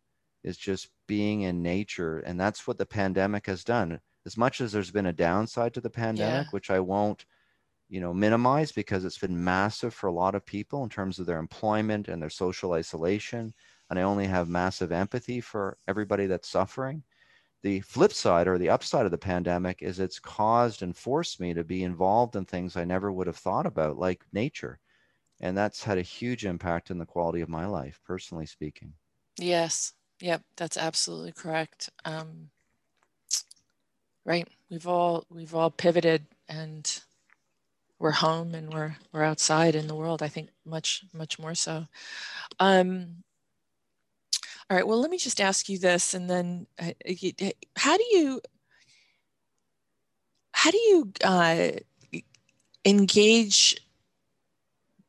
[0.43, 2.21] is just being in nature.
[2.21, 4.01] And that's what the pandemic has done.
[4.27, 6.51] As much as there's been a downside to the pandemic, yeah.
[6.51, 7.25] which I won't,
[7.89, 11.27] you know, minimize because it's been massive for a lot of people in terms of
[11.27, 13.53] their employment and their social isolation.
[13.91, 17.03] And I only have massive empathy for everybody that's suffering.
[17.63, 21.55] The flip side or the upside of the pandemic is it's caused and forced me
[21.55, 24.79] to be involved in things I never would have thought about, like nature
[25.41, 28.93] and that's had a huge impact in the quality of my life personally speaking
[29.39, 32.51] yes yep that's absolutely correct um,
[34.25, 34.49] right?
[34.71, 37.01] We've all we've all pivoted and
[37.99, 41.87] we're home and we're we're outside in the world i think much much more so.
[42.61, 43.23] Um,
[44.69, 46.93] all right well let me just ask you this and then uh,
[47.77, 48.41] how do you
[50.53, 51.69] how do you uh,
[52.85, 53.77] engage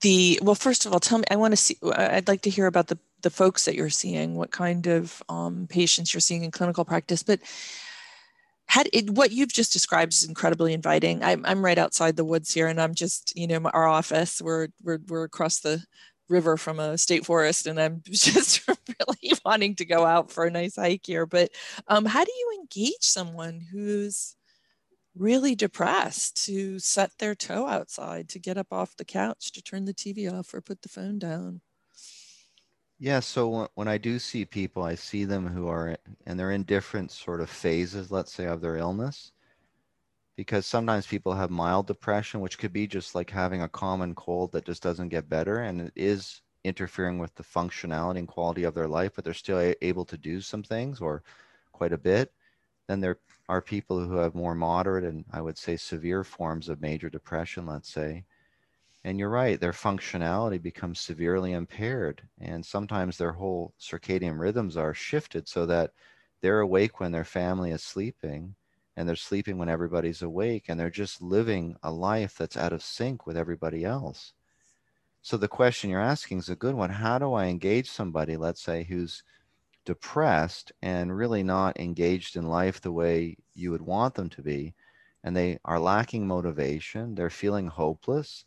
[0.02, 2.68] the well first of all tell me i want to see i'd like to hear
[2.68, 6.52] about the the folks that you're seeing what kind of um, patients you're seeing in
[6.52, 7.40] clinical practice but
[8.68, 12.54] had it, what you've just described is incredibly inviting I'm, I'm right outside the woods
[12.54, 15.84] here and i'm just you know our office we're we're, we're across the
[16.28, 20.52] river from a state forest and i'm just really wanting to go out for a
[20.52, 21.50] nice hike here but
[21.88, 24.36] um, how do you engage someone who's
[25.16, 29.86] really depressed to set their toe outside, to get up off the couch, to turn
[29.86, 31.62] the TV off or put the phone down.
[32.98, 36.64] Yeah, so when I do see people, I see them who are, and they're in
[36.64, 39.32] different sort of phases, let's say, of their illness.
[40.38, 44.52] Because sometimes people have mild depression, which could be just like having a common cold
[44.52, 45.60] that just doesn't get better.
[45.60, 49.74] And it is interfering with the functionality and quality of their life, but they're still
[49.82, 51.24] able to do some things or
[51.72, 52.32] quite a bit
[52.88, 56.82] Then there are people who have more moderate and I would say severe forms of
[56.82, 58.26] major depression, let's say.
[59.06, 62.24] And you're right, their functionality becomes severely impaired.
[62.42, 65.92] And sometimes their whole circadian rhythms are shifted so that
[66.42, 68.56] they're awake when their family is sleeping
[68.98, 72.82] and they're sleeping when everybody's awake and they're just living a life that's out of
[72.82, 74.34] sync with everybody else.
[75.22, 76.90] So the question you're asking is a good one.
[76.90, 79.22] How do I engage somebody, let's say, who's
[79.86, 84.74] depressed and really not engaged in life the way you would want them to be?
[85.24, 88.46] And they are lacking motivation, they're feeling hopeless,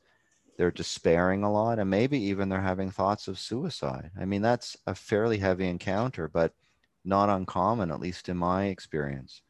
[0.58, 4.10] they're despairing a lot, and maybe even they're having thoughts of suicide.
[4.20, 6.52] I mean, that's a fairly heavy encounter, but
[7.04, 9.40] not uncommon, at least in my experience.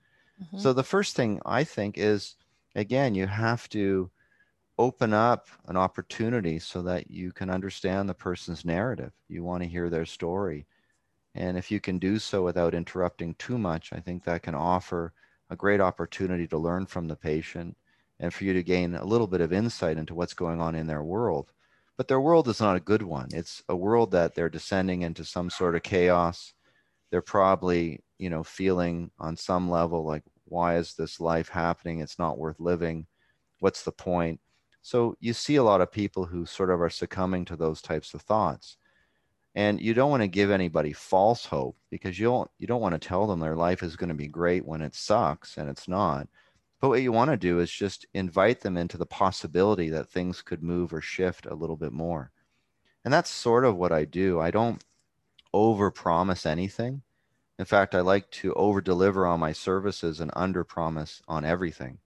[0.40, 0.59] Mm-hmm.
[0.59, 2.37] So the first thing I think is,
[2.77, 4.11] again, you have to
[4.79, 9.12] open up an opportunity so that you can understand the person's narrative.
[9.29, 10.66] You want to hear their story.
[11.35, 15.14] And if you can do so without interrupting too much, I think that can offer
[15.49, 17.77] a great opportunity to learn from the patient
[18.20, 20.87] and for you to gain a little bit of insight into what's going on in
[20.87, 21.52] their world.
[21.96, 23.28] But their world is not a good one.
[23.33, 26.54] It's a world that they're descending into some sort of chaos.
[27.11, 32.00] They're probably, you know, feeling on some level like, why is this life happening?
[32.00, 33.07] It's not worth living.
[33.61, 34.40] What's the point?
[34.83, 38.14] So you see a lot of people who sort of are succumbing to those types
[38.14, 38.76] of thoughts.
[39.54, 42.92] And you don't want to give anybody false hope because you don't you don't want
[42.92, 45.88] to tell them their life is going to be great when it sucks and it's
[45.88, 46.28] not.
[46.81, 50.43] But what you want to do is just invite them into the possibility that things
[50.43, 52.31] could move or shift a little bit more.
[53.05, 54.41] And that's sort of what I do.
[54.41, 54.85] I don't
[55.53, 57.03] over promise anything.
[57.59, 61.99] In fact, I like to over deliver on my services and under promise on everything.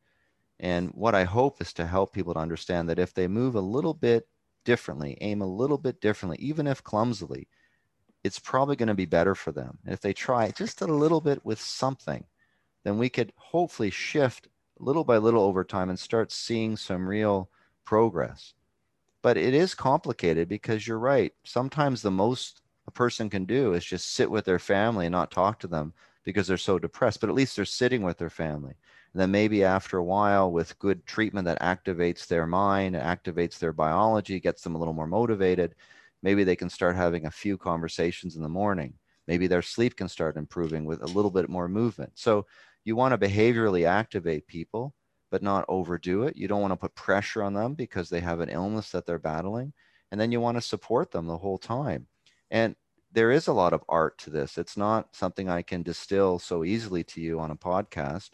[0.59, 3.61] And what I hope is to help people to understand that if they move a
[3.61, 4.29] little bit
[4.65, 7.49] differently, aim a little bit differently, even if clumsily,
[8.25, 9.79] it's probably going to be better for them.
[9.85, 12.25] And if they try just a little bit with something,
[12.85, 14.49] then we could hopefully shift
[14.83, 17.49] little by little over time and start seeing some real
[17.85, 18.55] progress.
[19.23, 21.33] But it is complicated because you're right.
[21.45, 25.31] Sometimes the most a person can do is just sit with their family and not
[25.31, 25.93] talk to them
[26.25, 28.75] because they're so depressed, but at least they're sitting with their family.
[29.13, 33.73] And then maybe after a while, with good treatment that activates their mind, activates their
[33.73, 35.75] biology, gets them a little more motivated,
[36.23, 38.95] maybe they can start having a few conversations in the morning.
[39.29, 42.13] Maybe their sleep can start improving with a little bit more movement.
[42.15, 42.47] So
[42.85, 44.95] you want to behaviorally activate people,
[45.31, 46.37] but not overdo it.
[46.37, 49.19] You don't want to put pressure on them because they have an illness that they're
[49.19, 49.73] battling.
[50.11, 52.07] And then you want to support them the whole time.
[52.51, 52.77] And
[53.13, 54.59] there is a lot of art to this.
[54.59, 58.31] It's not something I can distill so easily to you on a podcast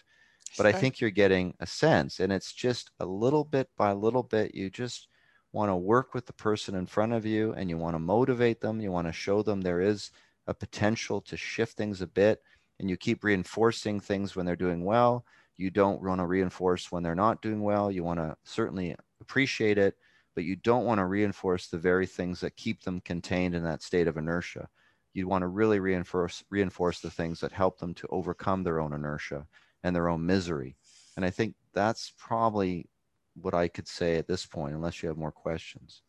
[0.56, 4.22] but I think you're getting a sense, and it's just a little bit by little
[4.22, 4.54] bit.
[4.54, 5.08] You just
[5.52, 8.60] want to work with the person in front of you and you want to motivate
[8.60, 8.80] them.
[8.80, 10.10] You want to show them there is
[10.46, 12.42] a potential to shift things a bit,
[12.80, 15.24] and you keep reinforcing things when they're doing well.
[15.56, 17.90] You don't want to reinforce when they're not doing well.
[17.90, 19.96] You want to certainly appreciate it,
[20.34, 23.82] but you don't want to reinforce the very things that keep them contained in that
[23.82, 24.68] state of inertia.
[25.14, 28.92] You'd want to really reinforce reinforce the things that help them to overcome their own
[28.92, 29.46] inertia
[29.82, 30.76] and their own misery.
[31.16, 32.88] And I think that's probably
[33.34, 36.02] what I could say at this point, unless you have more questions.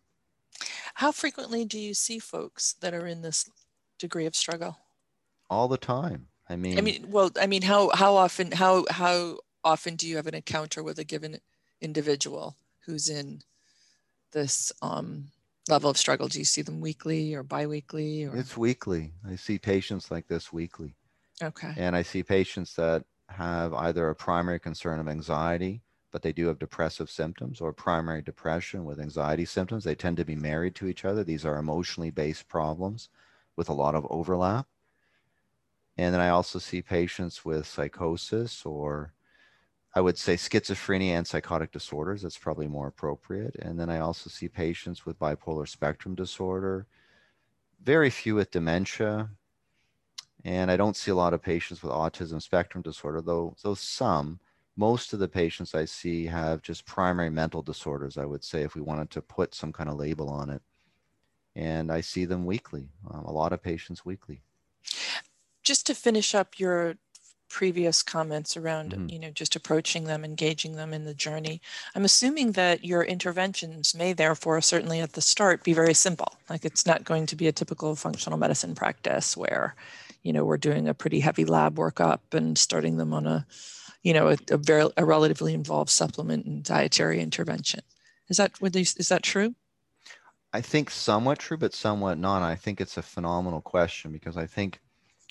[0.93, 3.49] How frequently do you see folks that are in this
[3.97, 4.77] degree of struggle?
[5.49, 6.27] All the time.
[6.49, 10.15] I mean, I mean, well, I mean, how how often how how often do you
[10.15, 11.37] have an encounter with a given
[11.81, 13.41] individual who's in
[14.31, 15.25] this um,
[15.67, 16.27] level of struggle?
[16.27, 18.25] Do you see them weekly or biweekly?
[18.25, 18.35] Or?
[18.35, 19.13] It's weekly.
[19.29, 20.95] I see patients like this weekly.
[21.41, 21.73] Okay.
[21.77, 25.81] And I see patients that have either a primary concern of anxiety,
[26.11, 29.83] but they do have depressive symptoms, or primary depression with anxiety symptoms.
[29.83, 31.23] They tend to be married to each other.
[31.23, 33.09] These are emotionally based problems
[33.55, 34.65] with a lot of overlap.
[35.99, 39.11] And then I also see patients with psychosis or
[39.93, 42.21] I would say schizophrenia and psychotic disorders.
[42.21, 43.57] That's probably more appropriate.
[43.61, 46.87] And then I also see patients with bipolar spectrum disorder,
[47.83, 49.29] very few with dementia,
[50.45, 54.39] and I don't see a lot of patients with autism spectrum disorder, though, though some.
[54.77, 58.73] Most of the patients I see have just primary mental disorders, I would say, if
[58.73, 60.61] we wanted to put some kind of label on it.
[61.57, 64.43] And I see them weekly, um, a lot of patients weekly.
[65.69, 66.95] Just to finish up your
[67.47, 69.09] previous comments around mm-hmm.
[69.09, 71.59] you know just approaching them engaging them in the journey
[71.95, 76.63] i'm assuming that your interventions may therefore certainly at the start be very simple like
[76.63, 79.75] it's not going to be a typical functional medicine practice where
[80.23, 83.45] you know, we're doing a pretty heavy lab workup and starting them on a,
[84.03, 87.81] you know, a, a very a relatively involved supplement and dietary intervention.
[88.29, 89.55] Is that is that true?
[90.51, 92.41] I think somewhat true, but somewhat not.
[92.41, 94.79] I think it's a phenomenal question because I think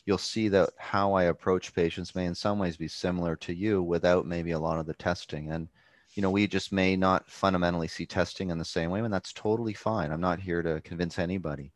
[0.08, 3.82] you'll see that how I approach patients may in some ways be similar to you
[3.82, 5.52] without maybe a lot of the testing.
[5.52, 5.68] And,
[6.14, 9.34] you know, we just may not fundamentally see testing in the same way, and that's
[9.34, 10.10] totally fine.
[10.10, 11.72] I'm not here to convince anybody.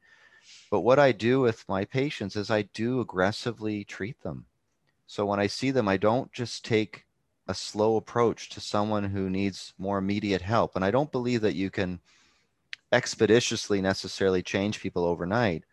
[0.70, 4.46] But what I do with my patients is I do aggressively treat them.
[5.06, 7.04] So when I see them, I don't just take
[7.48, 10.74] a slow approach to someone who needs more immediate help.
[10.74, 12.00] And I don't believe that you can
[12.92, 15.64] expeditiously necessarily change people overnight,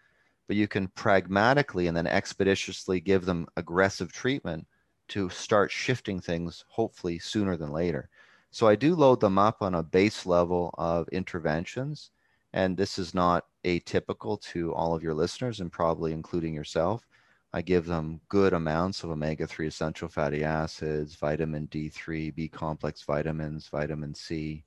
[0.49, 4.65] but you can pragmatically and then expeditiously give them aggressive treatment
[5.07, 8.09] to start shifting things, hopefully sooner than later.
[8.49, 12.09] So I do load them up on a base level of interventions.
[12.51, 17.05] And this is not atypical to all of your listeners and probably including yourself.
[17.53, 23.03] I give them good amounts of omega 3 essential fatty acids, vitamin D3, B complex
[23.03, 24.63] vitamins, vitamin C,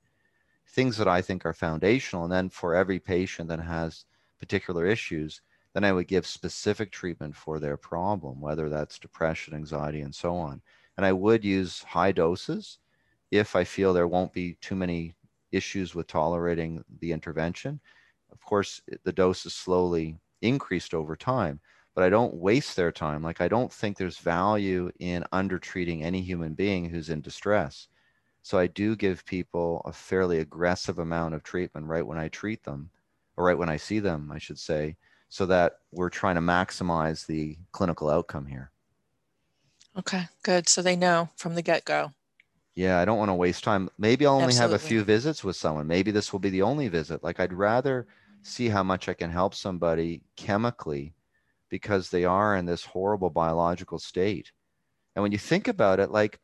[0.65, 2.23] things that I think are foundational.
[2.23, 4.05] And then for every patient that has
[4.39, 5.41] particular issues,
[5.73, 10.35] then I would give specific treatment for their problem, whether that's depression, anxiety, and so
[10.35, 10.61] on.
[10.97, 12.79] And I would use high doses
[13.31, 15.15] if I feel there won't be too many
[15.51, 17.79] issues with tolerating the intervention.
[18.31, 21.59] Of course, the dose is slowly increased over time
[21.95, 23.21] but I don't waste their time.
[23.21, 27.87] Like I don't think there's value in undertreating any human being who's in distress.
[28.41, 32.63] So I do give people a fairly aggressive amount of treatment right when I treat
[32.63, 32.89] them,
[33.37, 34.97] or right when I see them, I should say,
[35.33, 38.69] so that we're trying to maximize the clinical outcome here.
[39.97, 40.69] Okay, good.
[40.69, 42.11] So they know from the get go.
[42.75, 43.89] Yeah, I don't want to waste time.
[43.97, 44.73] Maybe I'll only Absolutely.
[44.73, 45.87] have a few visits with someone.
[45.87, 47.23] Maybe this will be the only visit.
[47.23, 48.05] Like I'd rather
[48.43, 51.15] see how much I can help somebody chemically
[51.71, 54.51] because they are in this horrible biological state.
[55.15, 56.39] And when you think about it, like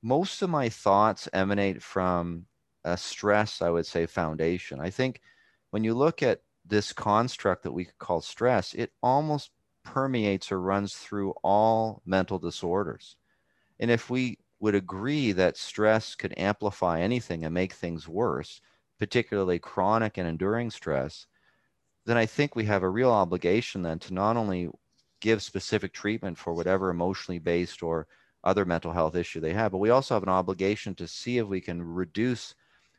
[0.00, 2.46] most of my thoughts emanate from
[2.84, 4.78] a stress, I would say, foundation.
[4.78, 5.22] I think
[5.70, 9.50] when you look at this construct that we could call stress, it almost
[9.84, 13.16] permeates or runs through all mental disorders.
[13.80, 18.60] And if we would agree that stress could amplify anything and make things worse,
[18.98, 21.26] particularly chronic and enduring stress,
[22.06, 24.68] then I think we have a real obligation then to not only
[25.20, 28.06] give specific treatment for whatever emotionally based or
[28.44, 31.46] other mental health issue they have, but we also have an obligation to see if
[31.46, 32.54] we can reduce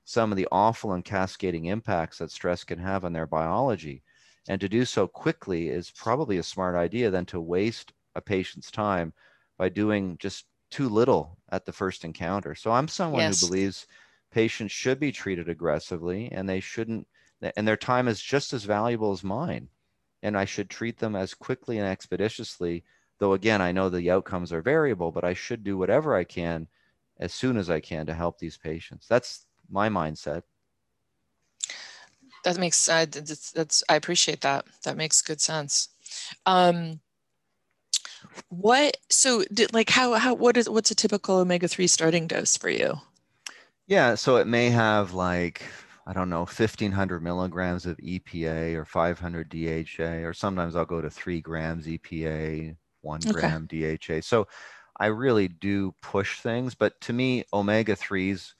[0.09, 4.01] some of the awful and cascading impacts that stress can have on their biology.
[4.47, 8.71] And to do so quickly is probably a smart idea than to waste a patient's
[8.71, 9.13] time
[9.59, 12.55] by doing just too little at the first encounter.
[12.55, 13.39] So I'm someone yes.
[13.39, 13.85] who believes
[14.31, 17.07] patients should be treated aggressively and they shouldn't
[17.55, 19.69] and their time is just as valuable as mine.
[20.23, 22.83] And I should treat them as quickly and expeditiously.
[23.19, 26.67] Though, again, I know the outcomes are variable, but I should do whatever I can
[27.19, 29.05] as soon as I can to help these patients.
[29.07, 30.43] That's my mindset.
[32.43, 34.65] That makes uh, that's, that's I appreciate that.
[34.84, 35.89] That makes good sense.
[36.45, 37.01] Um,
[38.49, 42.58] what so did, like how how what is what's a typical omega three starting dose
[42.58, 42.95] for you?
[43.88, 45.63] Yeah, so it may have like
[46.10, 51.10] I don't know, 1500 milligrams of EPA or 500 DHA, or sometimes I'll go to
[51.10, 53.32] three grams EPA, one okay.
[53.32, 54.21] gram DHA.
[54.21, 54.47] So
[54.99, 58.53] I really do push things, but to me, omega 3s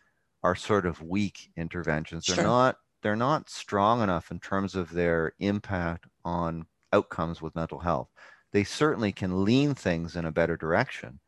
[0.44, 2.26] are sort of weak interventions.
[2.26, 7.80] They're not they're not strong enough in terms of their impact on outcomes with mental
[7.80, 8.10] health.
[8.52, 11.20] They certainly can lean things in a better direction,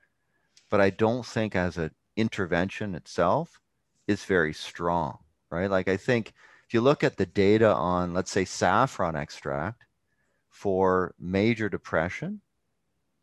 [0.69, 3.61] but I don't think as an intervention itself
[4.07, 5.19] is very strong
[5.51, 5.69] right?
[5.69, 6.33] Like I think
[6.67, 9.85] if you look at the data on, let's say, saffron extract
[10.49, 12.41] for major depression,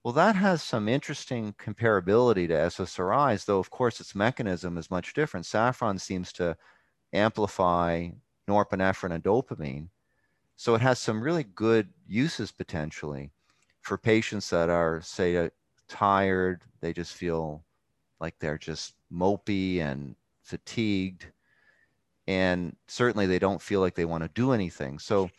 [0.04, 5.12] well, that has some interesting comparability to SSRIs, though, of course, its mechanism is much
[5.12, 5.46] different.
[5.46, 6.56] Saffron seems to
[7.12, 8.08] amplify
[8.48, 9.88] norepinephrine and dopamine.
[10.56, 13.30] So it has some really good uses potentially
[13.82, 15.50] for patients that are, say, uh,
[15.88, 17.64] tired, they just feel
[18.20, 21.26] like they're just mopey and fatigued
[22.26, 25.30] and certainly they don't feel like they want to do anything so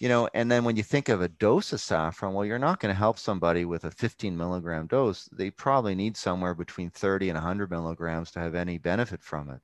[0.00, 2.80] you know and then when you think of a dose of saffron well you're not
[2.80, 7.28] going to help somebody with a 15 milligram dose they probably need somewhere between 30
[7.28, 9.60] and 100 milligrams to have any benefit from it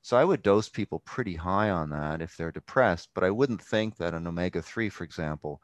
[0.00, 3.60] so i would dose people pretty high on that if they're depressed but i wouldn't
[3.60, 5.60] think that an omega-3 for example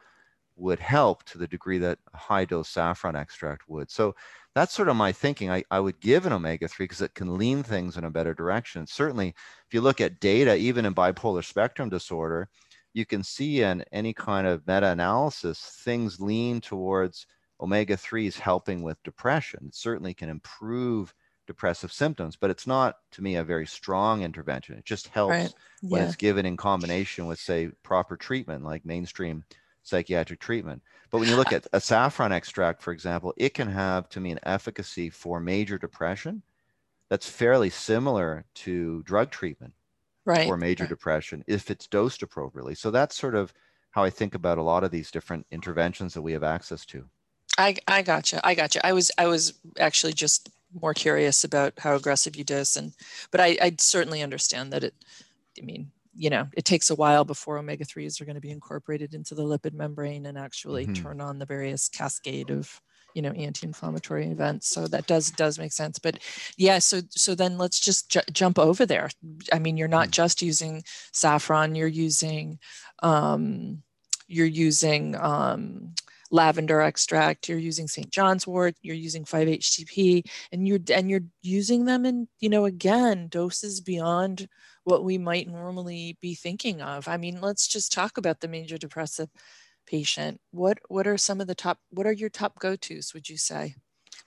[0.56, 4.14] would help to the degree that a high dose saffron extract would so
[4.54, 5.52] that's sort of my thinking.
[5.52, 8.34] I, I would give an omega 3 because it can lean things in a better
[8.34, 8.88] direction.
[8.88, 12.48] Certainly, if you look at data, even in bipolar spectrum disorder,
[12.94, 17.26] you can see in any kind of meta analysis, things lean towards
[17.60, 19.66] omega 3s helping with depression.
[19.68, 21.14] It certainly can improve
[21.46, 24.76] depressive symptoms, but it's not to me a very strong intervention.
[24.76, 25.54] It just helps right.
[25.82, 29.44] when it's given in combination with, say, proper treatment like mainstream
[29.82, 30.82] psychiatric treatment.
[31.10, 34.30] But when you look at a saffron extract, for example, it can have, to me,
[34.30, 36.42] an efficacy for major depression
[37.08, 39.72] that's fairly similar to drug treatment
[40.28, 40.46] right.
[40.46, 40.90] for major right.
[40.90, 42.74] depression if it's dosed appropriately.
[42.74, 43.52] So that's sort of
[43.90, 47.04] how I think about a lot of these different interventions that we have access to.
[47.56, 48.40] I, I gotcha.
[48.46, 48.84] I gotcha.
[48.86, 52.92] I was I was actually just more curious about how aggressive you dose and
[53.30, 54.94] but I, I certainly understand that it
[55.58, 58.50] I mean you know, it takes a while before omega 3s are going to be
[58.50, 61.00] incorporated into the lipid membrane and actually mm-hmm.
[61.00, 62.80] turn on the various cascade of,
[63.14, 64.68] you know, anti-inflammatory events.
[64.68, 65.98] So that does does make sense.
[65.98, 66.18] But
[66.56, 69.10] yeah, so so then let's just ju- jump over there.
[69.52, 70.12] I mean, you're not mm-hmm.
[70.12, 70.82] just using
[71.12, 72.58] saffron, you're using
[73.02, 73.82] um,
[74.28, 75.94] you're using um,
[76.30, 78.10] lavender extract, you're using St.
[78.10, 83.28] John's wort, you're using 5-HTP, and you're and you're using them in, you know, again,
[83.28, 84.48] doses beyond
[84.84, 87.08] what we might normally be thinking of.
[87.08, 89.28] I mean, let's just talk about the major depressive
[89.88, 90.40] patient.
[90.50, 93.74] What what are some of the top what are your top go-tos, would you say?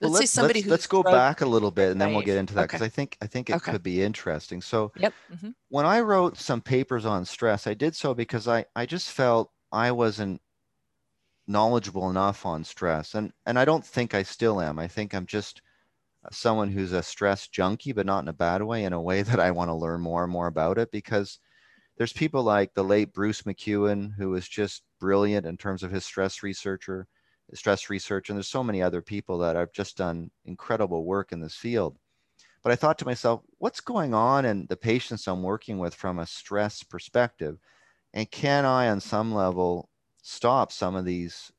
[0.00, 2.36] well, let's say somebody let's, let's go back a little bit and then we'll get
[2.36, 2.86] into that because okay.
[2.86, 3.72] I think I think it okay.
[3.72, 4.60] could be interesting.
[4.60, 5.14] So yep.
[5.32, 5.50] Mm-hmm.
[5.68, 9.52] when I wrote some papers on stress, I did so because I, I just felt
[9.70, 10.40] I wasn't
[11.46, 13.14] knowledgeable enough on stress.
[13.14, 14.78] And and I don't think I still am.
[14.78, 15.62] I think I'm just
[16.30, 19.40] someone who's a stress junkie, but not in a bad way, in a way that
[19.40, 21.38] I want to learn more and more about it because
[21.96, 26.04] there's people like the late Bruce McEwen, who was just brilliant in terms of his
[26.04, 27.06] stress researcher,
[27.54, 31.40] stress research, and there's so many other people that have just done incredible work in
[31.40, 31.98] this field.
[32.62, 36.18] But I thought to myself, what's going on in the patients I'm working with from
[36.18, 37.58] a stress perspective?
[38.14, 39.90] And can I, on some level,
[40.22, 41.50] stop some of these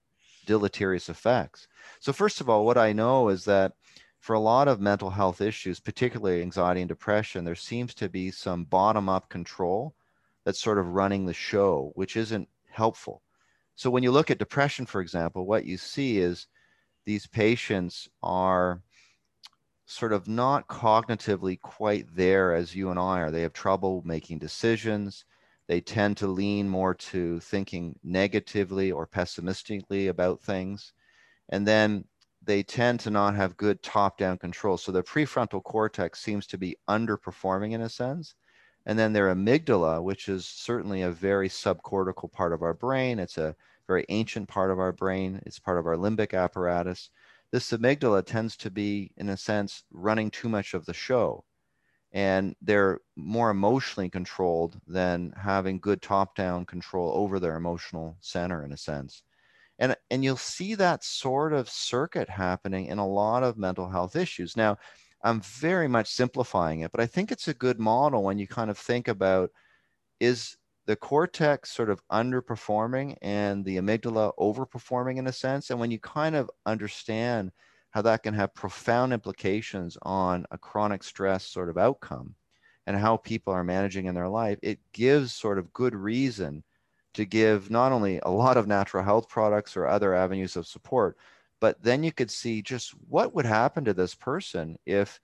[0.46, 1.68] deleterious effects?
[2.00, 3.74] So, first of all, what I know is that
[4.20, 8.32] for a lot of mental health issues, particularly anxiety and depression, there seems to be
[8.32, 9.94] some bottom up control
[10.46, 13.22] that's sort of running the show, which isn't helpful.
[13.76, 16.48] So when you look at depression, for example, what you see is
[17.06, 18.82] these patients are
[19.86, 23.32] sort of not cognitively quite there as you and I are.
[23.32, 25.26] They have trouble making decisions.
[25.68, 30.94] They tend to lean more to thinking negatively or pessimistically about things.
[31.50, 32.06] And then
[32.42, 34.78] they tend to not have good top down control.
[34.78, 38.36] So the prefrontal cortex seems to be underperforming in a sense.
[38.86, 43.38] And then their amygdala, which is certainly a very subcortical part of our brain, it's
[43.38, 43.56] a
[43.88, 47.10] very ancient part of our brain, it's part of our limbic apparatus.
[47.52, 51.46] This amygdala tends to be, in a sense, running too much of the show.
[52.12, 58.64] And they're more emotionally controlled than having good top down control over their emotional center,
[58.64, 59.24] in a sense
[59.80, 64.16] and and you'll see that sort of circuit happening in a lot of mental health
[64.16, 64.78] issues now
[65.24, 68.70] i'm very much simplifying it but i think it's a good model when you kind
[68.70, 69.52] of think about
[70.20, 75.70] is the cortex sort of underperforming and the amygdala overperforming in a sense?
[75.70, 77.52] And when you kind of understand
[77.92, 82.36] how that can have profound implications on a chronic stress sort of outcome
[82.88, 86.64] and how people are managing in their life it gives sort of good reason
[87.14, 91.18] to give not only a lot of natural health products or other avenues of support,
[91.64, 95.22] but then you could see just what would happen to this person if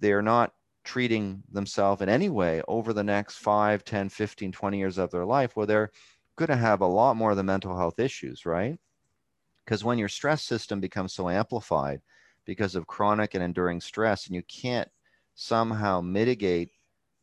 [0.00, 4.98] they're not treating themselves in any way over the next 5, 10, 15, 20 years
[4.98, 5.92] of their life, where they're
[6.34, 8.80] going to have a lot more of the mental health issues, right?
[9.64, 12.00] Because when your stress system becomes so amplified
[12.44, 14.88] because of chronic and enduring stress, and you can't
[15.36, 16.72] somehow mitigate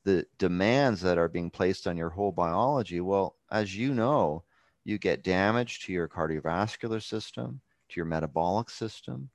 [0.06, 4.46] the demands that are being placed on your whole biology, well, as you know,
[4.86, 7.60] you get damage to your cardiovascular system,
[7.94, 9.30] to your metabolic system,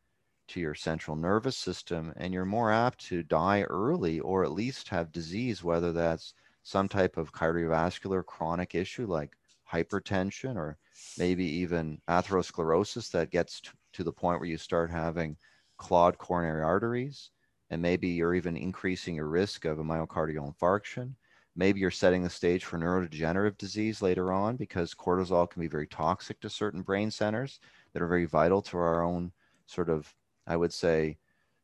[0.49, 4.89] to your central nervous system, and you're more apt to die early or at least
[4.89, 6.35] have disease, whether that's
[6.65, 9.37] some type of cardiovascular chronic issue like
[9.71, 10.77] hypertension or
[11.19, 15.37] maybe even atherosclerosis that gets to, to the point where you start having
[15.77, 17.31] clogged coronary arteries
[17.71, 21.13] and maybe you're even increasing your risk of a myocardial infarction.
[21.55, 25.87] Maybe you're setting the stage for neurodegenerative disease later on because cortisol can be very
[25.87, 27.61] toxic to certain brain centers
[27.99, 29.33] that are very vital to our own
[29.67, 30.15] sort of,
[30.47, 31.19] I would say,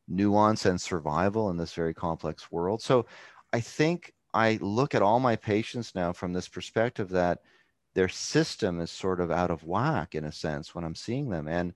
[0.08, 2.82] nuance and survival in this very complex world.
[2.82, 3.06] So
[3.52, 7.38] I think I look at all my patients now from this perspective that
[7.94, 11.46] their system is sort of out of whack in a sense when I'm seeing them.
[11.46, 11.72] And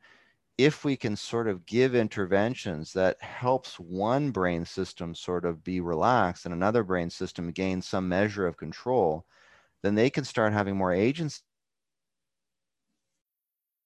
[0.58, 5.80] if we can sort of give interventions that helps one brain system sort of be
[5.80, 9.24] relaxed and another brain system gain some measure of control,
[9.84, 11.42] then they can start having more agency.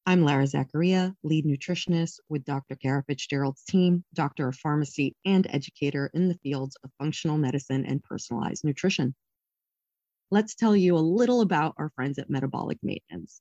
[0.05, 2.75] I'm Lara Zakaria, lead nutritionist with Dr.
[2.75, 8.03] Kara Fitzgerald's team, doctor of pharmacy, and educator in the fields of functional medicine and
[8.03, 9.15] personalized nutrition.
[10.33, 13.41] Let's tell you a little about our friends at Metabolic Maintenance.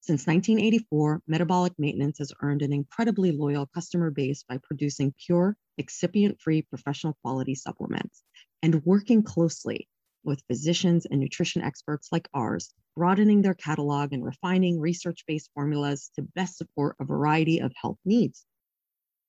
[0.00, 6.40] Since 1984, Metabolic Maintenance has earned an incredibly loyal customer base by producing pure, excipient
[6.40, 8.24] free professional quality supplements
[8.64, 9.88] and working closely
[10.24, 16.10] with physicians and nutrition experts like ours, broadening their catalog and refining research based formulas
[16.16, 18.44] to best support a variety of health needs.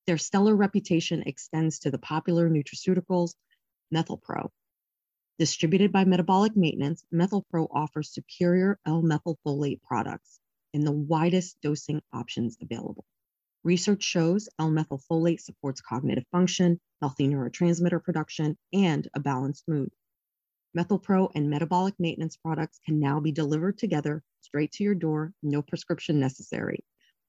[0.08, 3.36] Their stellar reputation extends to the popular nutraceuticals
[3.94, 4.50] MethylPro.
[5.38, 10.40] Distributed by Metabolic Maintenance, MethylPro offers superior L-methylfolate products
[10.74, 13.06] in the widest dosing options available.
[13.64, 19.92] Research shows L-methylfolate supports cognitive function, healthy neurotransmitter production, and a balanced mood.
[20.78, 25.62] MethylPro and metabolic maintenance products can now be delivered together straight to your door, no
[25.62, 26.84] prescription necessary.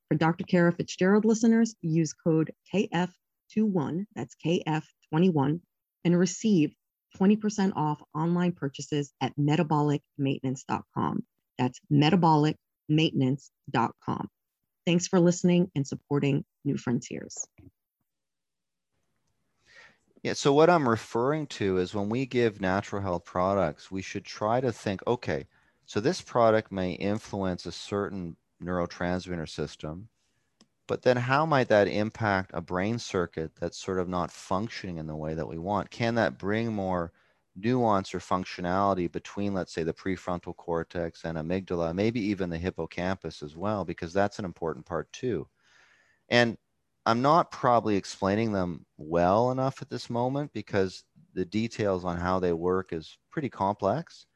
[0.09, 0.45] For Dr.
[0.45, 5.61] Kara Fitzgerald listeners, use code KF21, that's KF21,
[6.05, 6.75] and receive
[7.19, 11.25] 20% off online purchases at metabolicmaintenance.com.
[11.59, 14.29] That's metabolicmaintenance.com.
[14.87, 17.47] Thanks for listening and supporting New Frontiers.
[20.23, 24.25] Yeah, so what I'm referring to is when we give natural health products, we should
[24.25, 25.47] try to think okay,
[25.85, 30.09] so this product may influence a certain neurotransmitter system,
[30.89, 35.07] but then how might that impact a brain circuit that's sort of not functioning in
[35.07, 35.91] the way that we want?
[35.91, 37.13] Can that bring more
[37.57, 43.43] nuance or functionality between, let's say, the prefrontal cortex and amygdala, maybe even the hippocampus
[43.43, 45.49] as well, because that's an important part too.
[46.29, 46.59] And
[47.05, 52.39] I'm not probably explaining them well enough at this moment because the details on how
[52.39, 54.27] they work is pretty complex.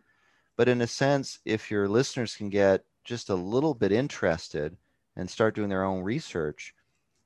[0.57, 4.77] But in a sense, if your listeners can get just a little bit interested
[5.15, 6.75] and start doing their own research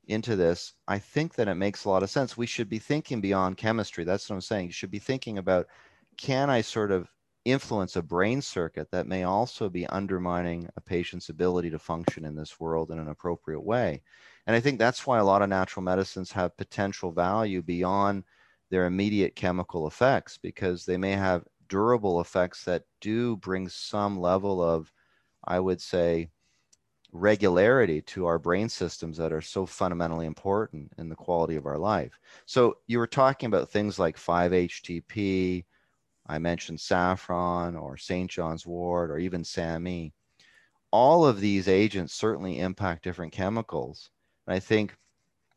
[0.06, 2.36] into this, I think that it makes a lot of sense.
[2.36, 4.04] We should be thinking beyond chemistry.
[4.04, 4.66] That's what I'm saying.
[4.66, 5.68] You should be thinking about
[6.18, 7.08] can I sort of
[7.46, 12.34] influence a brain circuit that may also be undermining a patient's ability to function in
[12.34, 14.02] this world in an appropriate way?
[14.46, 18.24] And I think that's why a lot of natural medicines have potential value beyond
[18.70, 24.62] their immediate chemical effects because they may have durable effects that do bring some level
[24.62, 24.92] of,
[25.44, 26.30] I would say,
[27.12, 31.78] regularity to our brain systems that are so fundamentally important in the quality of our
[31.78, 32.18] life.
[32.46, 35.64] So you were talking about things like 5-HTP,
[36.26, 38.30] I mentioned saffron or St.
[38.30, 40.12] John's wort or even SAMe.
[40.92, 44.10] All of these agents certainly impact different chemicals.
[44.50, 44.96] And I think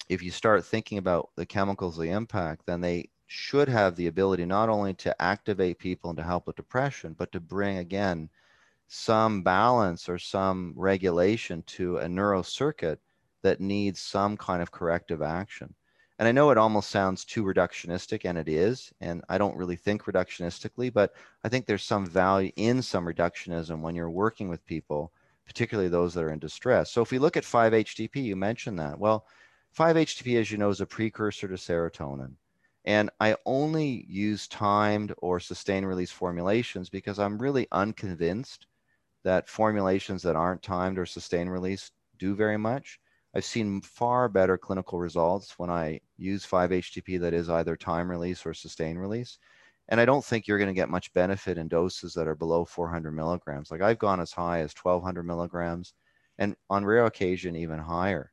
[0.07, 4.45] if you start thinking about the chemicals they impact, then they should have the ability
[4.45, 8.29] not only to activate people and to help with depression, but to bring again
[8.87, 12.99] some balance or some regulation to a neural circuit
[13.41, 15.73] that needs some kind of corrective action.
[16.19, 18.93] And I know it almost sounds too reductionistic, and it is.
[19.01, 23.81] And I don't really think reductionistically, but I think there's some value in some reductionism
[23.81, 25.11] when you're working with people
[25.45, 26.91] particularly those that are in distress.
[26.91, 28.97] So if we look at 5-HTP, you mentioned that.
[28.97, 29.25] Well,
[29.77, 32.33] 5-HTP, as you know, is a precursor to serotonin.
[32.85, 38.67] And I only use timed or sustained release formulations because I'm really unconvinced
[39.23, 42.99] that formulations that aren't timed or sustained release do very much.
[43.35, 48.45] I've seen far better clinical results when I use 5-HTP that is either time release
[48.45, 49.39] or sustained release.
[49.89, 52.65] And I don't think you're going to get much benefit in doses that are below
[52.65, 53.69] 400 milligrams.
[53.69, 55.93] Like I've gone as high as 1200 milligrams
[56.37, 58.31] and on rare occasion, even higher.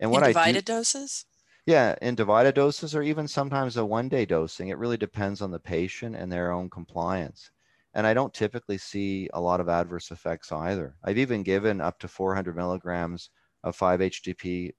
[0.00, 1.26] And what in divided I do, doses?
[1.66, 4.68] Yeah, in divided doses or even sometimes a one day dosing.
[4.68, 7.50] It really depends on the patient and their own compliance.
[7.94, 10.96] And I don't typically see a lot of adverse effects either.
[11.04, 13.30] I've even given up to 400 milligrams
[13.64, 14.72] of 5-HTP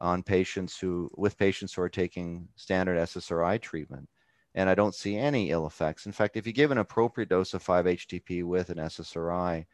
[0.00, 4.08] on patients who, with patients who are taking standard SSRI treatment
[4.54, 6.06] and I don't see any ill effects.
[6.06, 9.66] In fact, if you give an appropriate dose of 5-HTP with an SSRI,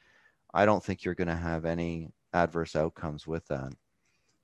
[0.53, 3.72] I don't think you're going to have any adverse outcomes with that.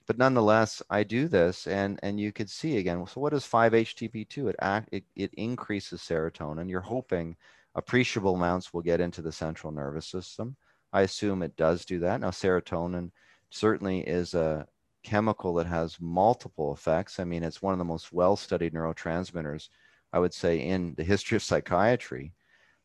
[0.07, 3.07] But nonetheless, I do this, and and you could see again.
[3.07, 4.49] So what does 5-HTP do?
[4.49, 6.69] It act it, it increases serotonin.
[6.69, 7.37] You're hoping
[7.75, 10.57] appreciable amounts will get into the central nervous system.
[10.93, 12.21] I assume it does do that.
[12.21, 13.11] Now, serotonin
[13.51, 14.67] certainly is a
[15.03, 17.19] chemical that has multiple effects.
[17.19, 19.69] I mean, it's one of the most well-studied neurotransmitters
[20.13, 22.33] I would say, in the history of psychiatry.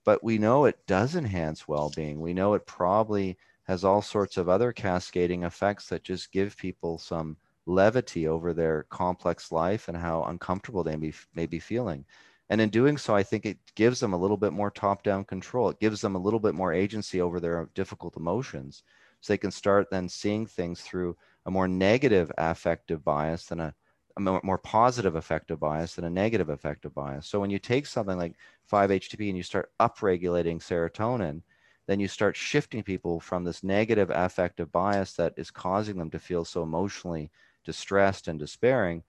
[0.06, 2.22] But we know it does enhance well being.
[2.22, 6.98] We know it probably has all sorts of other cascading effects that just give people
[6.98, 12.06] some levity over their complex life and how uncomfortable they may, may be feeling.
[12.50, 15.26] And in doing so, I think it gives them a little bit more top down
[15.26, 15.70] control.
[15.70, 18.84] It gives them a little bit more agency over their difficult emotions.
[19.20, 23.76] So they can start then seeing things through a more negative affective bias than a
[24.18, 27.28] a more positive affective bias than a negative affective bias.
[27.28, 28.36] So when you take something like
[28.72, 31.42] 5-HTP and you start upregulating serotonin,
[31.88, 36.20] then you start shifting people from this negative affective bias that is causing them to
[36.20, 37.32] feel so emotionally
[37.64, 39.04] distressed and despairing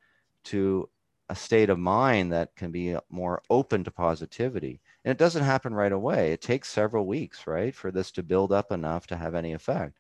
[0.45, 0.89] to
[1.29, 4.81] a state of mind that can be more open to positivity.
[5.05, 6.33] And it doesn't happen right away.
[6.33, 9.99] It takes several weeks, right, for this to build up enough to have any effect.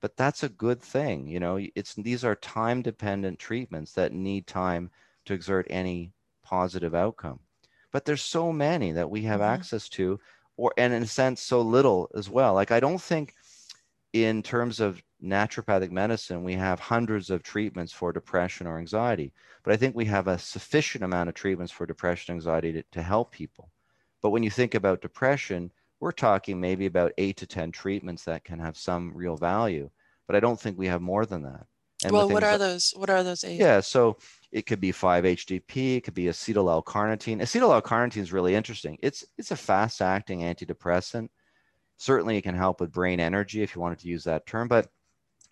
[0.00, 1.26] But that's a good thing.
[1.26, 4.90] You know, it's these are time dependent treatments that need time
[5.24, 7.40] to exert any positive outcome.
[7.92, 9.54] But there's so many that we have mm-hmm.
[9.54, 10.20] access to,
[10.56, 12.54] or and in a sense, so little as well.
[12.54, 13.34] Like I don't think
[14.12, 19.32] in terms of naturopathic medicine, we have hundreds of treatments for depression or anxiety,
[19.64, 23.02] but I think we have a sufficient amount of treatments for depression anxiety to, to
[23.02, 23.70] help people.
[24.22, 28.44] But when you think about depression, we're talking maybe about eight to 10 treatments that
[28.44, 29.90] can have some real value,
[30.26, 31.66] but I don't think we have more than that.
[32.04, 32.92] And well, what are that, those?
[32.96, 33.58] What are those eight?
[33.58, 34.18] Yeah, so
[34.52, 37.40] it could be 5-HTP, it could be acetyl L-carnitine.
[37.40, 38.98] Acetyl L-carnitine is really interesting.
[39.02, 41.28] It's it's a fast-acting antidepressant.
[41.96, 44.88] Certainly, it can help with brain energy if you wanted to use that term, but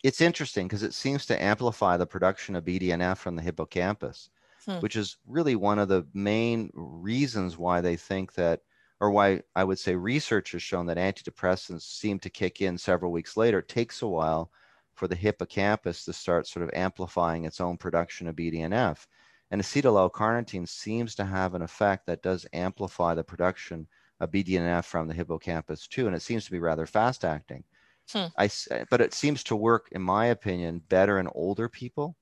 [0.05, 4.31] it's interesting because it seems to amplify the production of BDNF from the hippocampus,
[4.65, 4.75] hmm.
[4.75, 8.61] which is really one of the main reasons why they think that,
[9.01, 13.13] or why I would say research has shown that antidepressants seem to kick in several
[13.13, 13.59] weeks later.
[13.59, 14.51] It takes a while
[14.95, 19.07] for the hippocampus to start sort of amplifying its own production of BDNF.
[19.51, 23.87] And acetyl L-carnitine seems to have an effect that does amplify the production
[24.21, 27.65] of BDNF from the hippocampus too, and it seems to be rather fast acting.
[28.13, 28.27] Hmm.
[28.39, 28.49] I,
[28.91, 32.17] but it seems to work, in my opinion, better in older people.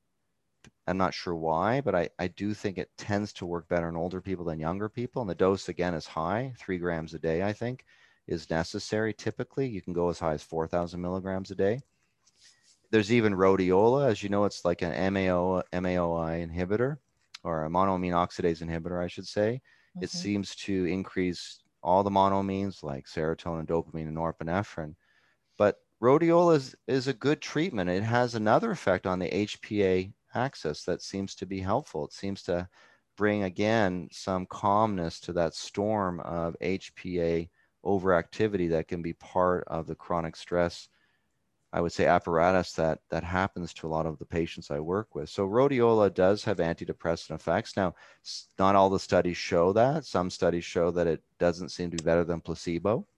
[0.87, 3.97] I'm not sure why, but I, I do think it tends to work better in
[3.97, 5.23] older people than younger people.
[5.23, 7.85] And the dose, again, is high three grams a day, I think,
[8.27, 9.15] is necessary.
[9.15, 11.81] Typically, you can go as high as 4,000 milligrams a day.
[12.91, 14.09] There's even rhodiola.
[14.09, 16.99] As you know, it's like an MAO, MAOI inhibitor
[17.43, 19.63] or a monoamine oxidase inhibitor, I should say.
[19.97, 20.05] Mm-hmm.
[20.05, 24.95] It seems to increase all the monoamines like serotonin, dopamine, and norepinephrine
[25.57, 27.91] but rhodiola is, is a good treatment.
[27.91, 32.05] It has another effect on the HPA axis that seems to be helpful.
[32.07, 32.69] It seems to
[33.17, 37.49] bring again some calmness to that storm of HPA
[37.85, 40.89] overactivity that can be part of the chronic stress
[41.75, 45.17] I would say apparatus that that happens to a lot of the patients I work
[45.17, 45.29] with.
[45.29, 47.77] So rhodiola does have antidepressant effects.
[47.77, 47.97] Now,
[48.61, 50.05] not all the studies show that.
[50.05, 53.09] Some studies show that it doesn't seem to be better than placebo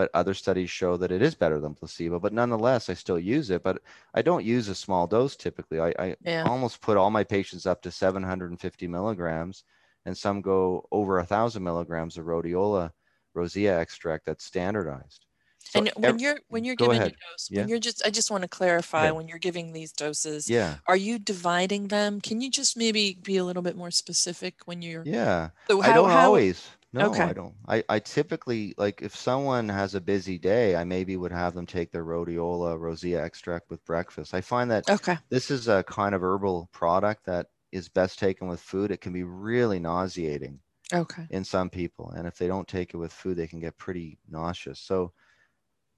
[0.00, 2.18] but other studies show that it is better than placebo.
[2.18, 3.82] But nonetheless, I still use it, but
[4.14, 5.78] I don't use a small dose typically.
[5.78, 6.44] I, I yeah.
[6.44, 9.62] almost put all my patients up to 750 milligrams,
[10.06, 12.92] and some go over a thousand milligrams of rhodiola
[13.34, 15.26] rosea extract that's standardized.
[15.58, 17.08] So and when you're when you're giving ahead.
[17.08, 17.60] a dose, yeah.
[17.60, 19.10] when you're just I just want to clarify yeah.
[19.10, 22.22] when you're giving these doses, yeah, are you dividing them?
[22.22, 25.50] Can you just maybe be a little bit more specific when you're Yeah.
[25.68, 26.66] So how, I don't how, always.
[26.92, 27.22] No, okay.
[27.22, 27.54] I don't.
[27.68, 31.66] I, I typically like if someone has a busy day, I maybe would have them
[31.66, 34.34] take their rhodiola rosea extract with breakfast.
[34.34, 35.16] I find that okay.
[35.28, 38.90] this is a kind of herbal product that is best taken with food.
[38.90, 40.58] It can be really nauseating.
[40.92, 41.28] Okay.
[41.30, 44.18] In some people, and if they don't take it with food, they can get pretty
[44.28, 44.80] nauseous.
[44.80, 45.12] So,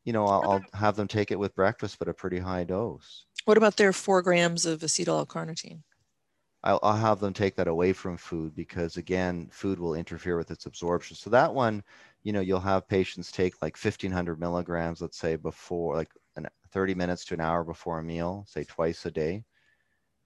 [0.04, 3.24] you know, I'll, I'll have them take it with breakfast, but a pretty high dose.
[3.46, 5.80] What about their four grams of acetyl L-carnitine?
[6.64, 10.50] I'll, I'll have them take that away from food because again, food will interfere with
[10.50, 11.16] its absorption.
[11.16, 11.82] So that one,
[12.22, 16.94] you know, you'll have patients take like 1500 milligrams, let's say before like an, 30
[16.94, 19.44] minutes to an hour before a meal, say twice a day.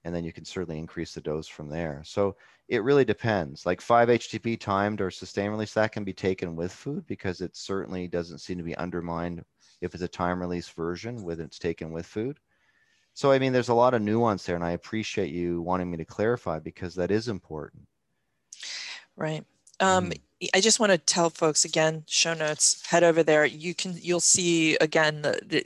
[0.05, 2.03] And then you can certainly increase the dose from there.
[2.05, 2.37] So
[2.69, 3.67] it really depends.
[3.67, 8.07] Like 5-HTP timed or sustained release, that can be taken with food because it certainly
[8.09, 9.45] doesn't seem to be undermined
[9.81, 12.39] if it's a time release version when it's taken with food.
[13.17, 15.97] So, I mean, there's a lot of nuance there, and I appreciate you wanting me
[15.97, 17.89] to clarify because that is important.
[19.17, 19.43] Right.
[19.81, 20.21] Um, mm.
[20.55, 23.47] I just want to tell folks again, show notes, head over there.
[23.47, 25.65] You can, you'll see again, the, the,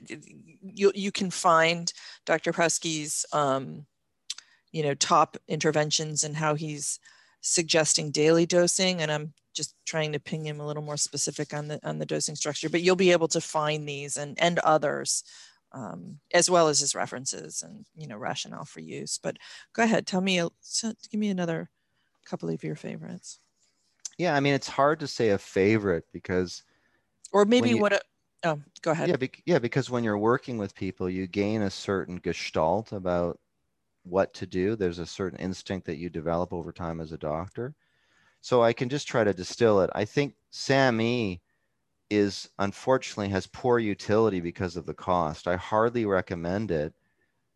[0.63, 1.93] you, you can find
[2.25, 2.53] Dr.
[2.53, 3.85] Prousky's, um,
[4.71, 7.01] you know, top interventions and how he's
[7.41, 9.03] suggesting daily dosing.
[9.03, 12.07] And I'm just trying to ping him a little more specific on the, on the
[12.07, 15.25] dosing structure, but you'll be able to find these and, and others
[15.73, 19.19] um, as well as his references and you know rationale for use.
[19.23, 19.37] But
[19.73, 21.71] go ahead, tell me, give me another
[22.25, 23.41] couple of your favorites.
[24.19, 26.63] Yeah, I mean it's hard to say a favorite because,
[27.33, 27.93] or maybe you, what.
[27.93, 28.01] A,
[28.45, 29.09] oh, go ahead.
[29.09, 33.39] Yeah, be, yeah, because when you're working with people, you gain a certain gestalt about
[34.03, 34.77] what to do.
[34.77, 37.75] There's a certain instinct that you develop over time as a doctor.
[38.41, 39.91] So I can just try to distill it.
[39.95, 41.41] I think SAMe
[42.11, 45.47] is unfortunately has poor utility because of the cost.
[45.47, 46.93] I hardly recommend it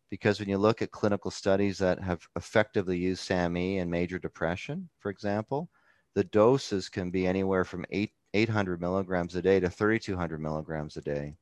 [0.09, 4.89] because when you look at clinical studies that have effectively used SAMe in major depression,
[4.99, 5.69] for example,
[6.13, 11.01] the doses can be anywhere from eight, 800 milligrams a day to 3200 milligrams a
[11.01, 11.35] day.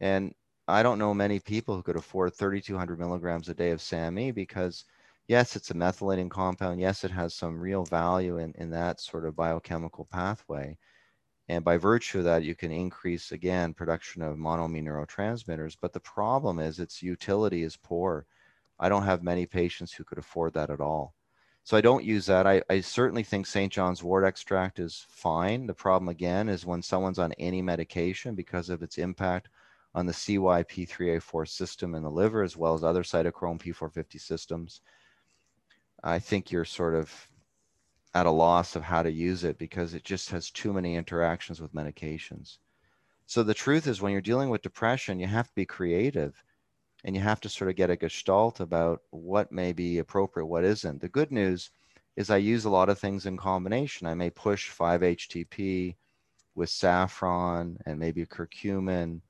[0.00, 0.34] And
[0.66, 4.84] I don't know many people who could afford 3200 milligrams a day of SAMe because
[5.28, 6.80] yes, it's a methylating compound.
[6.80, 10.76] Yes, it has some real value in, in that sort of biochemical pathway.
[11.48, 15.76] And by virtue of that, you can increase again production of monoamine neurotransmitters.
[15.80, 18.26] But the problem is its utility is poor.
[18.78, 21.14] I don't have many patients who could afford that at all.
[21.64, 22.46] So I don't use that.
[22.46, 23.72] I, I certainly think St.
[23.72, 25.66] John's wort extract is fine.
[25.66, 29.48] The problem again is when someone's on any medication because of its impact
[29.94, 34.80] on the CYP3A4 system in the liver, as well as other cytochrome P450 systems.
[36.02, 37.28] I think you're sort of
[38.14, 41.60] at a loss of how to use it because it just has too many interactions
[41.60, 42.58] with medications.
[43.26, 46.42] So the truth is when you're dealing with depression, you have to be creative
[47.04, 50.64] and you have to sort of get a gestalt about what may be appropriate, what
[50.64, 51.00] isn't.
[51.00, 51.70] The good news
[52.16, 54.06] is I use a lot of things in combination.
[54.06, 55.96] I may push 5-HTP
[56.54, 59.20] with saffron and maybe curcumin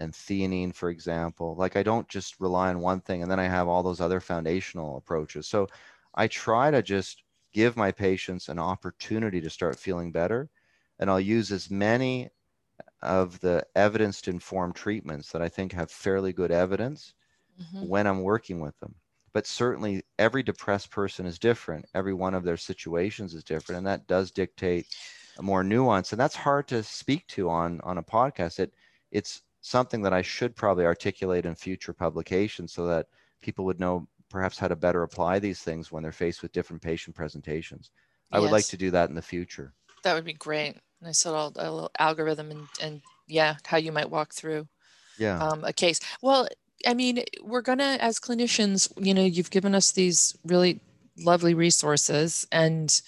[0.00, 1.56] and theanine, for example.
[1.56, 4.20] Like I don't just rely on one thing and then I have all those other
[4.20, 5.48] foundational approaches.
[5.48, 5.68] So
[6.14, 7.23] I try to just
[7.54, 10.50] give my patients an opportunity to start feeling better.
[10.98, 12.28] And I'll use as many
[13.00, 17.14] of the evidence to inform treatments that I think have fairly good evidence
[17.60, 17.86] mm-hmm.
[17.86, 18.94] when I'm working with them.
[19.32, 21.86] But certainly, every depressed person is different.
[21.94, 23.78] Every one of their situations is different.
[23.78, 24.86] And that does dictate
[25.38, 26.12] a more nuance.
[26.12, 28.60] And that's hard to speak to on, on a podcast.
[28.60, 28.74] It,
[29.10, 33.06] it's something that I should probably articulate in future publications so that
[33.42, 36.82] people would know perhaps how to better apply these things when they're faced with different
[36.82, 37.92] patient presentations.
[38.32, 38.42] I yes.
[38.42, 39.72] would like to do that in the future.
[40.02, 40.74] That would be great.
[41.00, 44.66] Nice little, a little algorithm and, and yeah, how you might walk through
[45.20, 45.38] yeah.
[45.38, 46.00] Um, a case.
[46.20, 46.48] Well,
[46.84, 50.80] I mean, we're gonna, as clinicians, you know, you've given us these really
[51.16, 53.00] lovely resources and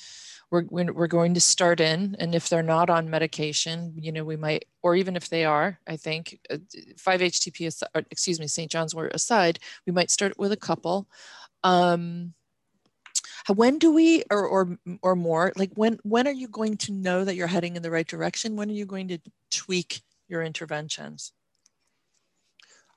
[0.51, 4.36] we're, we're going to start in and if they're not on medication you know we
[4.36, 9.12] might or even if they are i think 5-htp uh, excuse me st john's wort
[9.14, 11.09] aside we might start with a couple.
[11.62, 12.34] Um,
[13.55, 17.24] when do we or, or or more like when when are you going to know
[17.24, 18.57] that you're heading in the right direction?
[18.57, 19.18] When are you going to
[19.51, 21.32] tweak your interventions?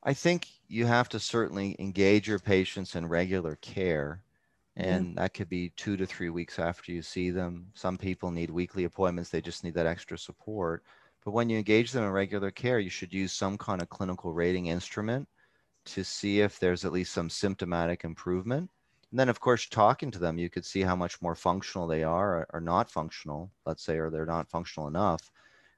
[0.04, 4.24] I think you have to certainly engage your patients in regular care
[4.80, 4.90] Mm-hmm.
[4.90, 5.22] and yeah.
[5.22, 7.68] that could be two to three weeks after you see them.
[7.74, 10.84] Some people need weekly appointments, they just need that extra support.
[11.26, 14.34] But when you engage them in regular care, you should use some kind of clinical
[14.34, 15.28] rating instrument
[15.86, 18.70] to see if there's at least some symptomatic improvement.
[19.12, 22.04] And then, of course, talking to them, you could see how much more functional they
[22.04, 25.32] are or, or not functional, let's say, or they're not functional enough.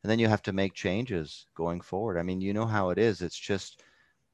[0.04, 2.18] And then you have to make changes going forward.
[2.18, 3.22] I mean, you know how it is.
[3.22, 3.82] It's just,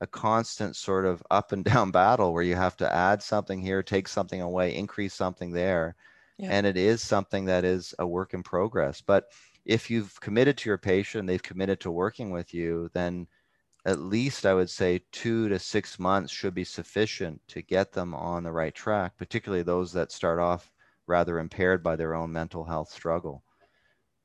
[0.01, 3.83] a constant sort of up and down battle where you have to add something here,
[3.83, 5.95] take something away, increase something there.
[6.37, 6.49] Yeah.
[6.51, 9.01] And it is something that is a work in progress.
[9.01, 9.31] But
[9.65, 13.27] if you've committed to your patient, they've committed to working with you, then
[13.85, 18.13] at least I would say two to six months should be sufficient to get them
[18.13, 20.71] on the right track, particularly those that start off
[21.07, 23.43] rather impaired by their own mental health struggle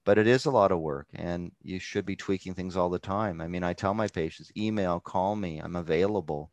[0.04, 2.98] but it is a lot of work and you should be tweaking things all the
[2.98, 3.40] time.
[3.40, 6.50] I mean, I tell my patients, email, call me, I'm available.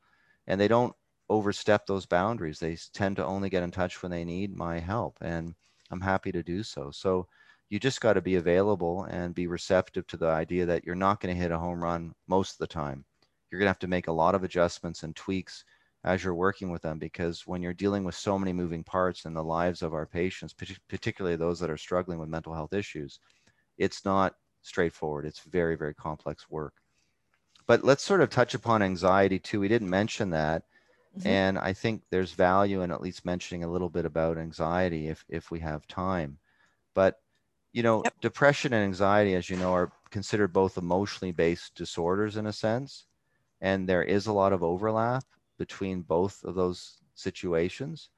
[0.47, 0.93] And they don't
[1.29, 2.59] overstep those boundaries.
[2.59, 5.17] They tend to only get in touch when they need my help.
[5.21, 5.55] And
[5.91, 6.91] I'm happy to do so.
[6.91, 7.27] So
[7.69, 11.19] you just got to be available and be receptive to the idea that you're not
[11.19, 13.05] going to hit a home run most of the time.
[13.49, 15.63] You're going to have to make a lot of adjustments and tweaks
[16.03, 19.33] as you're working with them because when you're dealing with so many moving parts in
[19.33, 20.55] the lives of our patients,
[20.87, 23.19] particularly those that are struggling with mental health issues,
[23.79, 25.25] it's not straightforward.
[25.25, 26.73] It's very, very complex work.
[27.65, 29.59] But let's sort of touch upon anxiety too.
[29.59, 30.63] We didn't mention that.
[31.17, 31.27] Mm-hmm.
[31.27, 35.25] And I think there's value in at least mentioning a little bit about anxiety if,
[35.29, 36.37] if we have time.
[36.93, 37.19] But,
[37.73, 38.13] you know, yep.
[38.21, 43.05] depression and anxiety, as you know, are considered both emotionally based disorders in a sense.
[43.61, 45.23] And there is a lot of overlap
[45.57, 48.09] between both of those situations.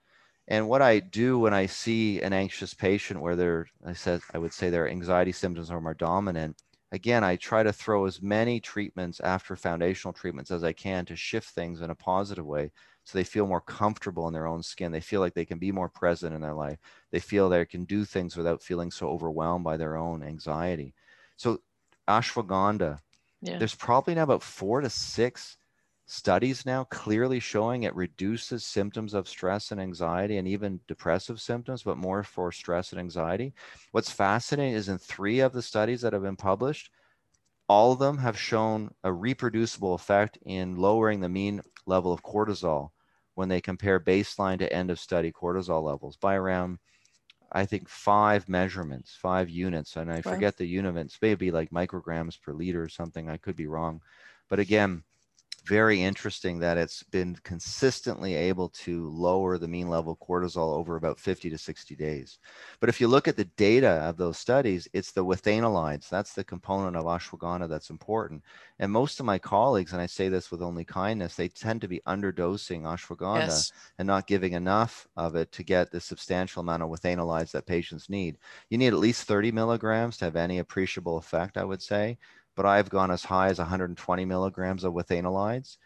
[0.48, 4.38] And what I do when I see an anxious patient where they're, I said, I
[4.38, 6.62] would say their anxiety symptoms are more dominant.
[6.92, 11.16] Again, I try to throw as many treatments after foundational treatments as I can to
[11.16, 12.72] shift things in a positive way
[13.04, 14.92] so they feel more comfortable in their own skin.
[14.92, 16.80] They feel like they can be more present in their life.
[17.12, 20.94] They feel they can do things without feeling so overwhelmed by their own anxiety.
[21.38, 21.60] So,
[22.08, 23.00] ashwagandha,
[23.42, 23.58] yeah.
[23.58, 25.58] there's probably now about four to six
[26.12, 31.84] studies now clearly showing it reduces symptoms of stress and anxiety and even depressive symptoms,
[31.84, 33.54] but more for stress and anxiety.
[33.92, 36.92] What's fascinating is in three of the studies that have been published,
[37.70, 42.92] all of them have shown a reproducible effect in lowering the mean level of cortisol
[43.36, 46.80] when they compare baseline to end of study cortisol levels by around
[47.52, 50.24] I think five measurements, five units, and I Wow.
[50.24, 53.30] forget the units, maybe like micrograms per liter or something.
[53.30, 54.02] I could be wrong,
[54.50, 55.04] but again,
[55.64, 61.20] very interesting that it's been consistently able to lower the mean level cortisol over about
[61.20, 62.40] 50 to 60 days.
[62.80, 66.10] But if you look at the data of those studies, it's the withanolides.
[66.10, 68.44] That's the component of ashwagandha that's important.
[68.80, 71.88] And most of my colleagues, and I say this with only kindness, they tend to
[71.88, 73.72] be underdosing ashwagandha Yes.
[74.00, 78.10] and not giving enough of it to get the substantial amount of withanolides that patients
[78.10, 78.38] need.
[78.70, 82.18] You need at least 30 milligrams to have any appreciable effect, I would say
[82.56, 85.78] but I've gone as high as 120 milligrams of withanolides.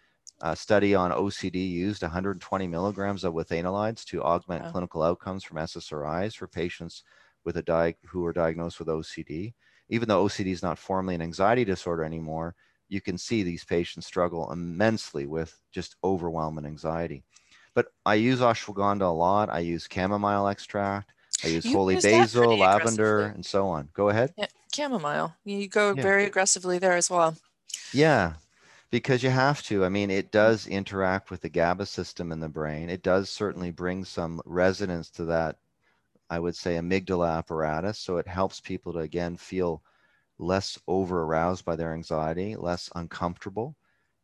[0.42, 4.72] A study on OCD used 120 milligrams of withanolides to augment Wow.
[4.72, 7.04] clinical outcomes from SSRIs for patients
[7.44, 9.54] with a di- who are diagnosed with OCD.
[9.90, 12.56] Even though OCD is not formally an anxiety disorder anymore,
[12.90, 17.24] you can see these patients struggle immensely with just overwhelming anxiety.
[17.74, 19.50] But I use ashwagandha a lot.
[19.50, 21.14] I use chamomile extract.
[21.44, 23.90] I use You holy use basil, lavender, and so on.
[23.94, 24.34] Go ahead.
[24.38, 25.36] Yeah, chamomile.
[25.46, 26.04] You go Yeah.
[26.04, 27.38] very aggressively there as well.
[27.92, 28.36] Yeah,
[28.92, 29.86] because you have to.
[29.86, 32.90] I mean, it does interact with the GABA system in the brain.
[32.90, 35.58] It does certainly bring some resonance to that,
[36.30, 38.00] I would say, amygdala apparatus.
[38.00, 39.84] So it helps people to, again, feel
[40.38, 43.76] less over aroused by their anxiety, less uncomfortable.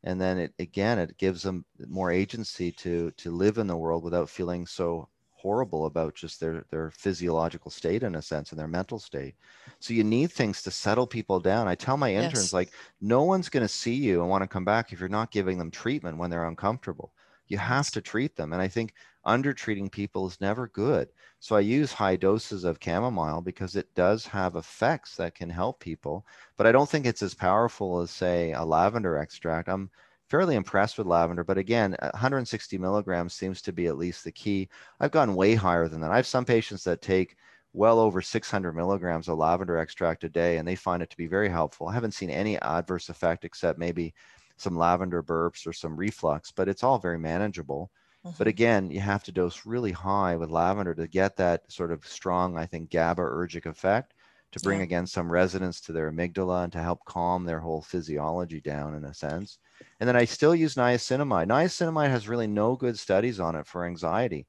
[0.04, 4.04] And then it, again, it gives them more agency to, to live in the world
[4.04, 5.10] without feeling so
[5.42, 9.36] horrible about just their, their physiological state in a sense and their mental state.
[9.80, 11.68] So you need things to settle people down.
[11.68, 12.54] I tell my interns, Yes.
[12.54, 15.32] like, no one's going to see you and want to come back if you're not
[15.32, 17.14] giving them treatment when they're uncomfortable.
[17.48, 18.54] You have to treat them.
[18.54, 18.94] And I think
[19.26, 21.10] under treating people is never good.
[21.40, 25.80] So I use high doses of chamomile because it does have effects that can help
[25.80, 26.26] people,
[26.58, 29.68] but I don't think it's as powerful as, say, a lavender extract.
[29.70, 29.92] I'm
[30.32, 34.70] fairly impressed with lavender, but again, 160 milligrams seems to be at least the key.
[35.00, 36.12] I've gone way higher than that.
[36.12, 37.38] I have some patients that take
[37.74, 41.28] well over 600 milligrams of lavender extract a day, and they find it to be
[41.28, 41.88] very helpful.
[41.88, 44.14] I haven't seen any adverse effect except maybe
[44.58, 47.92] some lavender burps or some reflux, but it's all very manageable.
[48.38, 48.48] But Mhm.
[48.48, 52.58] again, you have to dose really high with lavender to get that sort of strong,
[52.58, 54.14] I think, GABAergic effect
[54.52, 54.82] to bring Yeah.
[54.82, 59.06] again some resonance to their amygdala and to help calm their whole physiology down in
[59.06, 59.60] a sense.
[60.02, 61.46] And then I still use niacinamide.
[61.46, 64.48] Niacinamide has really no good studies on it for anxiety.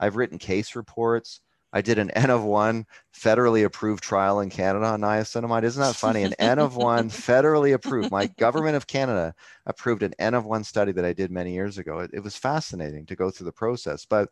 [0.00, 1.40] I've written case reports.
[1.72, 2.84] I did an N of one
[3.16, 5.62] federally approved trial in Canada on niacinamide.
[5.62, 6.24] Isn't that funny?
[6.24, 8.10] An N of one federally approved.
[8.10, 9.36] My government of Canada
[9.66, 12.00] approved an N of one study that I did many years ago.
[12.00, 14.04] It, it was fascinating to go through the process.
[14.04, 14.30] But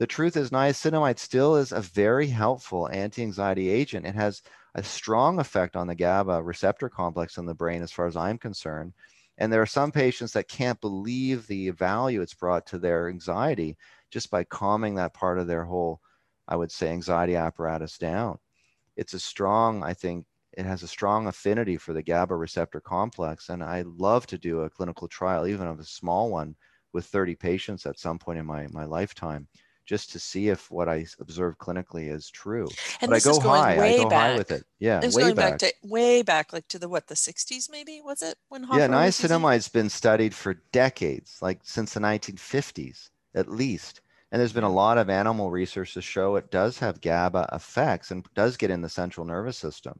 [0.00, 4.04] the truth is, niacinamide still is a very helpful anti anxiety agent.
[4.04, 4.42] It has
[4.74, 8.38] a strong effect on the GABA receptor complex in the brain, as far as I'm
[8.38, 8.94] concerned.
[9.38, 13.76] And there are some patients that can't believe the value it's brought to their anxiety
[14.10, 16.00] just by calming that part of their whole,
[16.48, 18.38] I would say, anxiety apparatus down.
[18.96, 23.48] It's a strong, I think, it has a strong affinity for the GABA receptor complex.
[23.48, 26.56] And I love to do a clinical trial, even of a small one,
[26.92, 29.46] with 30 patients at some point in my, my lifetime,
[29.88, 32.68] just to see if what I observe clinically is true.
[33.00, 33.82] And but I go high.
[33.82, 34.32] I go back.
[34.32, 34.64] high with it.
[34.78, 35.52] Yeah, This way going back.
[35.58, 35.58] back.
[35.60, 38.88] to way back, like to the what the 60s, maybe was it when Hoffer Yeah,
[38.88, 39.38] was using it?
[39.40, 44.02] niacinamide's been studied for decades, like since the 1950s at least.
[44.30, 48.10] And there's been a lot of animal research to show it does have GABA effects
[48.10, 49.98] and does get in the central nervous system.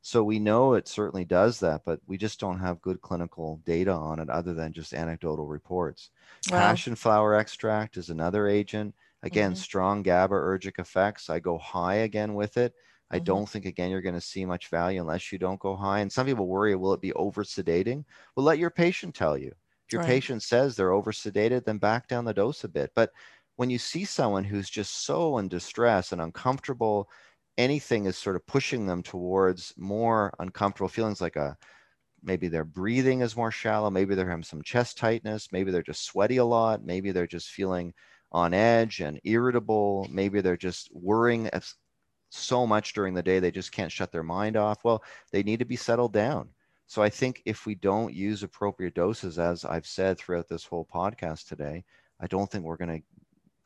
[0.00, 3.90] So we know it certainly does that, but we just don't have good clinical data
[3.90, 6.10] on it other than just anecdotal reports.
[6.52, 6.58] Wow.
[6.58, 8.94] Passion flower extract is another agent.
[9.24, 9.56] Again, Mhm.
[9.56, 11.30] strong GABAergic effects.
[11.30, 12.74] I go high again with it.
[13.10, 13.20] I Mhm.
[13.20, 16.00] don't think again you're going to see much value unless you don't go high.
[16.00, 18.04] And some people worry, will it be over sedating?
[18.36, 19.50] Well, let your patient tell you.
[19.88, 20.24] If your Right.
[20.24, 22.92] patient says they're over sedated, then back down the dose a bit.
[22.94, 23.12] But
[23.56, 27.10] when you see someone who's just so in distress and uncomfortable,
[27.58, 31.56] anything is sort of pushing them towards more uncomfortable feelings like a
[32.22, 36.04] maybe their breathing is more shallow, maybe they're having some chest tightness, maybe they're just
[36.04, 37.92] sweaty a lot, maybe they're just feeling
[38.34, 41.48] on edge and irritable, maybe they're just worrying
[42.30, 44.84] so much during the day they just can't shut their mind off.
[44.84, 46.48] Well, they need to be settled down.
[46.88, 50.86] So I think if we don't use appropriate doses, as I've said throughout this whole
[50.92, 51.84] podcast today,
[52.20, 53.06] I don't think we're going to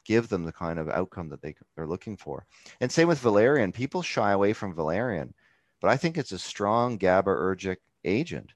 [0.05, 2.47] give them the kind of outcome that they are looking for.
[2.81, 3.73] And same with valerian.
[3.73, 5.33] People shy away from valerian,
[5.81, 8.53] but I think it's a strong GABAergic agent.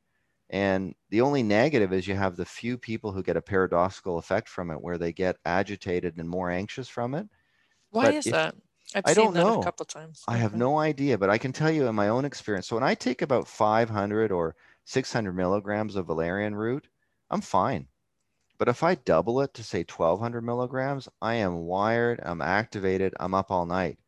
[0.52, 4.48] And the only negative is you have the few people who get a paradoxical effect
[4.48, 7.28] from it where they get agitated and more anxious from it.
[7.90, 8.56] Why but is if- that?
[8.92, 9.54] I've I seen don't that know.
[9.54, 10.28] a couple times.
[10.28, 12.68] I have no idea, but I can tell you in my own experience.
[12.68, 16.88] So when I take about 500 or 600 milligrams of valerian root,
[17.30, 17.88] I'm fine.
[18.58, 23.34] But if I double it to say 1200 milligrams, I am wired, I'm activated, I'm
[23.34, 23.98] up all night.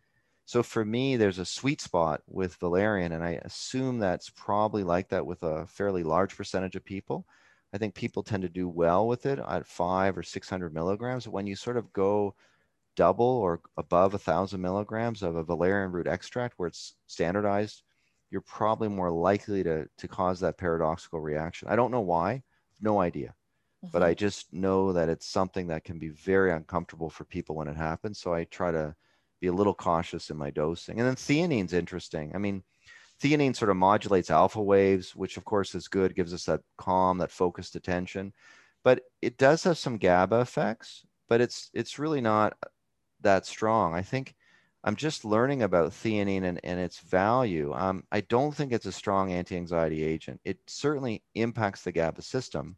[0.47, 5.09] So for me, there's a sweet spot with valerian, and I assume that's probably like
[5.09, 7.27] that with a fairly large percentage of people.
[7.73, 11.27] I think people tend to do well with it at five or 600 milligrams.
[11.27, 12.35] When you sort of go
[12.95, 17.83] double or above a thousand milligrams of a valerian root extract where it's standardized,
[18.31, 21.69] you're probably more likely to, to cause that paradoxical reaction.
[21.69, 22.43] I don't know why,
[22.81, 23.35] no idea.
[23.85, 23.89] Mm-hmm.
[23.93, 27.69] But I just know that it's something that can be very uncomfortable for people when
[27.69, 28.21] it happens.
[28.21, 28.95] So I try to
[29.45, 30.99] be a little cautious in my dosing.
[30.99, 32.33] And then theanine's interesting.
[32.35, 32.63] I mean,
[33.23, 37.19] theanine sort of modulates alpha waves, which of course is good, gives us that calm,
[37.19, 38.33] that focused attention.
[38.83, 42.57] But it does have some GABA effects, but it's it's really not
[43.21, 43.95] that strong.
[43.95, 44.35] I think
[44.83, 47.73] I'm just learning about theanine and, and its value.
[47.75, 50.41] Um, I don't think it's a strong anti-anxiety agent.
[50.45, 52.77] It certainly impacts the GABA system.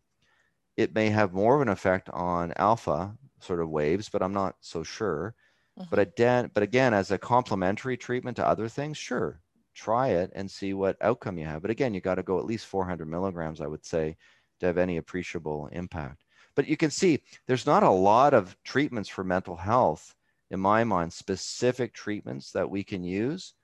[0.77, 4.55] It may have more of an effect on alpha sort of waves, but I'm not
[4.61, 5.35] so sure.
[5.79, 5.89] Mm-hmm.
[5.91, 9.41] But again, but again, as a complementary treatment to other things, sure,
[9.75, 11.63] try it and see what outcome you have.
[11.63, 14.17] But again, you got to go at least 400 milligrams, I would say,
[14.61, 16.25] to have any appreciable impact.
[16.55, 20.15] But you can see there's not a lot of treatments for mental health
[20.51, 23.55] in my mind, specific treatments that we can use.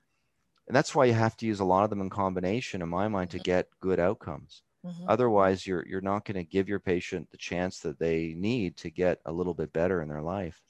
[0.67, 3.07] And that's why you have to use a lot of them in combination, in my
[3.07, 4.61] mind, to get good outcomes.
[4.85, 5.05] Mm-hmm.
[5.07, 8.89] Otherwise, you're you're not going to give your patient the chance that they need to
[8.89, 10.61] get a little bit better in their life.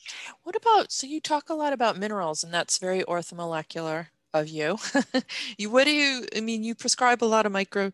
[0.44, 4.78] What about so you talk a lot about minerals, and that's very orthomolecular of you.
[5.58, 6.28] you what do you?
[6.36, 7.92] I mean, you prescribe a lot of micro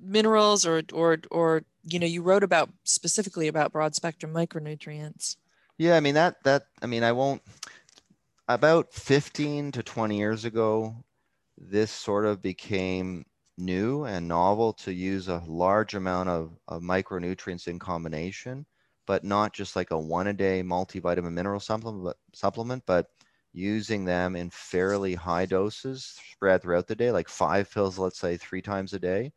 [0.00, 5.36] minerals, or or or you know, you wrote about specifically about broad spectrum micronutrients.
[5.76, 7.42] Yeah, I mean that that I mean I won't
[8.48, 11.04] about 15 to 20 years ago
[11.58, 13.26] this sort of became
[13.58, 18.66] new and novel to use a large amount of, of micronutrients in combination,
[19.06, 23.06] but not just like a one a day multivitamin mineral supplement, but, supplement, but
[23.52, 28.36] using them in fairly high doses spread throughout the day, like five pills, let's say
[28.36, 29.32] three times a day.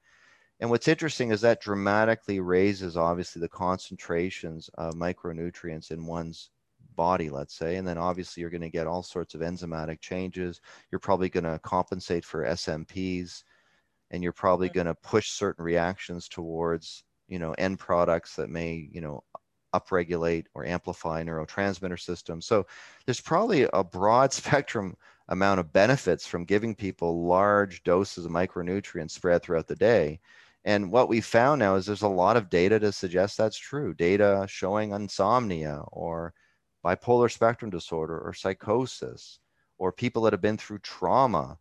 [0.59, 6.51] And what's interesting is that dramatically raises obviously the concentrations of micronutrients in one's
[6.95, 7.77] body, let's say.
[7.77, 10.61] And then obviously you're going to get all sorts of enzymatic changes.
[10.91, 13.43] You're probably going to compensate for SNPs
[14.11, 14.75] and you're probably mm-hmm.
[14.75, 19.23] going to push certain reactions towards, you know, end products that may, you know,
[19.73, 22.45] upregulate or amplify neurotransmitter systems.
[22.45, 22.67] So
[23.05, 24.95] there's probably a broad spectrum
[25.29, 30.19] amount of benefits from giving people large doses of micronutrients spread throughout the day.
[30.65, 33.95] And what we found now is there's a lot of data to suggest that's true.
[33.95, 36.33] Data showing insomnia or
[36.85, 39.39] bipolar spectrum disorder or psychosis
[39.79, 41.57] or people that have been through trauma.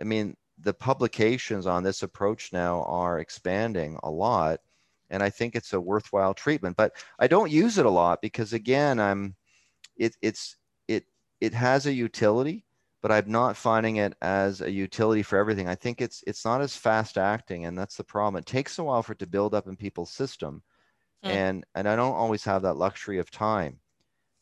[0.00, 4.60] I mean, the publications on this approach now are expanding a lot.
[5.10, 8.52] And I think it's a worthwhile treatment, but I don't use it a lot because
[8.52, 9.36] again, I'm
[9.96, 10.56] it, it's
[10.86, 11.04] it
[11.40, 12.64] it has a utility
[13.00, 15.68] but I'm not finding it as a utility for everything.
[15.68, 18.38] I think it's it's not as fast acting, and that's the problem.
[18.40, 20.62] It takes a while for it to build up in people's system,
[21.24, 21.30] mm.
[21.30, 23.78] and and I don't always have that luxury of time.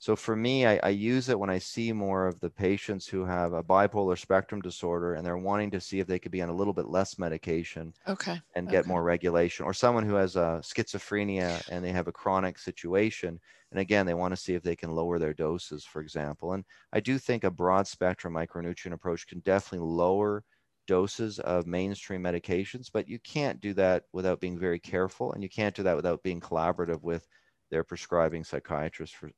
[0.07, 3.24] So for me, I, I, use it when I see more of the patients who
[3.24, 6.48] have a bipolar spectrum disorder and they're wanting to see if they could be on
[6.48, 8.40] a little bit less medication okay.
[8.54, 8.88] and get okay.
[8.88, 13.40] more regulation, or someone who has a schizophrenia and they have a chronic situation.
[13.72, 16.52] And again, they want to see if they can lower their doses, for example.
[16.52, 20.44] And I do think a broad spectrum micronutrient approach can definitely lower
[20.86, 25.32] doses of mainstream medications, but you can't do that without being very careful.
[25.32, 27.26] And you can't do that without being collaborative with
[27.71, 29.31] their prescribing psychiatrist, for,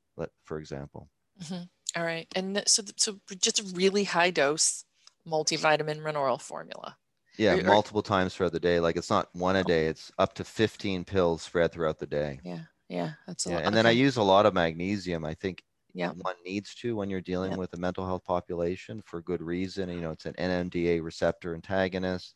[0.44, 1.08] for example.
[1.42, 1.62] Mm-hmm.
[1.96, 2.26] All right.
[2.34, 4.84] And so, so just a really high dose
[5.26, 6.96] multivitamin mineral formula.
[7.38, 8.80] Yeah, or, multiple times throughout the day.
[8.80, 9.62] Like it's not one a oh.
[9.62, 12.40] day, it's up to 15 pills spread throughout the day.
[12.44, 12.60] Yeah.
[12.88, 13.12] Yeah.
[13.26, 13.64] That's a yeah, lot.
[13.64, 13.76] And okay.
[13.76, 15.24] then I use a lot of magnesium.
[15.24, 15.62] I think
[15.94, 16.10] yeah.
[16.10, 17.58] one needs to when you're dealing yep.
[17.58, 19.88] with a mental health population for good reason.
[19.88, 22.34] You know, it's an NMDA receptor antagonist.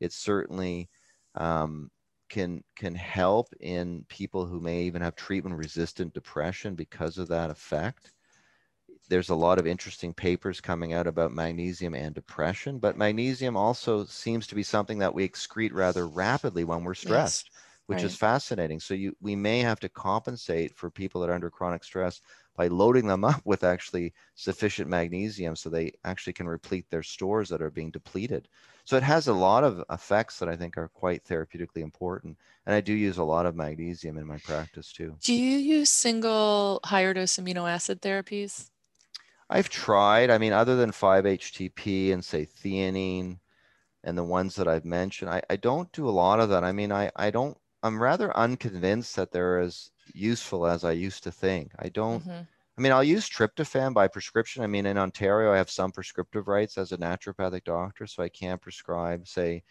[0.00, 0.88] It's certainly
[1.34, 1.90] um,
[2.30, 7.50] can can help in people who may even have treatment resistant depression because of that
[7.50, 8.12] effect.
[9.08, 14.04] There's a lot of interesting papers coming out about magnesium and depression but magnesium also
[14.04, 17.50] seems to be something that we excrete rather rapidly when we're stressed yes,
[17.86, 18.04] which right.
[18.04, 18.80] is fascinating.
[18.80, 22.20] So you we may have to compensate for people that are under chronic stress
[22.56, 27.48] by loading them up with actually sufficient magnesium so they actually can replete their stores
[27.48, 28.48] that are being depleted
[28.90, 32.36] so it has a lot of effects that I think are quite therapeutically important.
[32.66, 35.16] And I do use a lot of magnesium in my practice too.
[35.20, 38.70] Do you use single higher dose amino acid therapies?
[39.48, 40.30] I've tried.
[40.30, 43.38] I mean, other than 5-HTP and say theanine
[44.02, 46.64] and the ones that I've mentioned, I, I don't do a lot of that.
[46.64, 51.22] I mean, I, I don't, I'm rather unconvinced that they're as useful as I used
[51.24, 51.72] to think.
[51.78, 52.42] I don't, mm-hmm.
[52.78, 54.62] I mean, I'll use tryptophan by prescription.
[54.62, 58.28] I mean, in Ontario, I have some prescriptive rights as a naturopathic doctor, so I
[58.28, 59.62] can prescribe, say,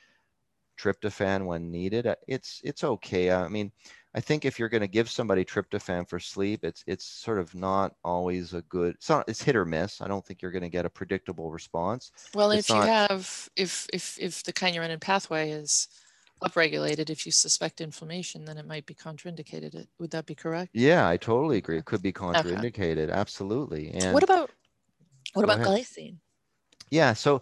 [0.80, 2.08] tryptophan when needed.
[2.08, 3.32] Uh, it's it's okay.
[3.32, 3.72] I mean,
[4.16, 7.54] I think if you're going to give somebody tryptophan for sleep, it's it's sort of
[7.54, 8.96] not always a good.
[8.96, 9.28] It's not.
[9.28, 10.02] It's hit or miss.
[10.02, 12.12] I don't think you're going to get a predictable response.
[12.34, 15.88] Well, It's if you have, if, if, if the kynurenine pathway is
[16.44, 19.88] upregulated, if you suspect inflammation, then it might be contraindicated.
[20.00, 20.74] Would that be correct?
[20.74, 21.78] Yeah, I totally agree.
[21.78, 23.12] It could be contraindicated.
[23.12, 23.92] Absolutely.
[23.92, 24.52] And What about,
[25.34, 25.64] what about ahead.
[25.64, 26.20] glycine?
[26.92, 27.42] Yeah, so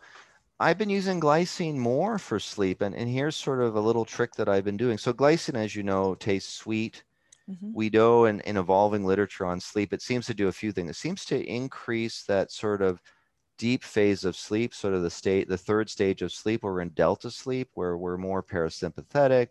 [0.60, 4.36] I've been using glycine more for sleep, and, and here's sort of a little trick
[4.36, 4.98] that I've been doing.
[4.98, 7.04] So glycine, as you know, tastes sweet.
[7.48, 7.74] Mhm.
[7.74, 10.92] We know in, in evolving literature on sleep, it seems to do a few things.
[10.92, 13.02] It seems to increase that sort of
[13.58, 16.82] deep phase of sleep, sort of the state, the third stage of sleep, where we're
[16.82, 19.50] in delta sleep, where we're more parasympathetic,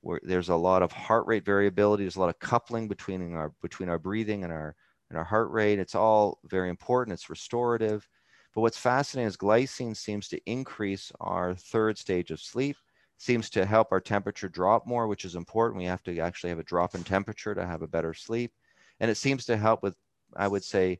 [0.00, 3.52] where there's a lot of heart rate variability, there's a lot of coupling between our
[3.62, 4.74] between our breathing and our
[5.10, 5.78] and our heart rate.
[5.78, 7.14] It's all very important.
[7.14, 8.08] It's restorative.
[8.54, 12.76] But what's fascinating is glycine seems to increase our third stage of sleep,
[13.16, 15.78] seems to help our temperature drop more, which is important.
[15.78, 18.52] We have to actually have a drop in temperature to have a better sleep.
[19.00, 19.94] And it seems to help with,
[20.36, 20.98] I would say,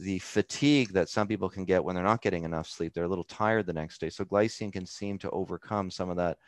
[0.00, 2.94] the fatigue that some people can get when they're not getting enough sleep.
[2.94, 4.08] They're a little tired the next day.
[4.08, 6.38] So glycine can seem to overcome some of that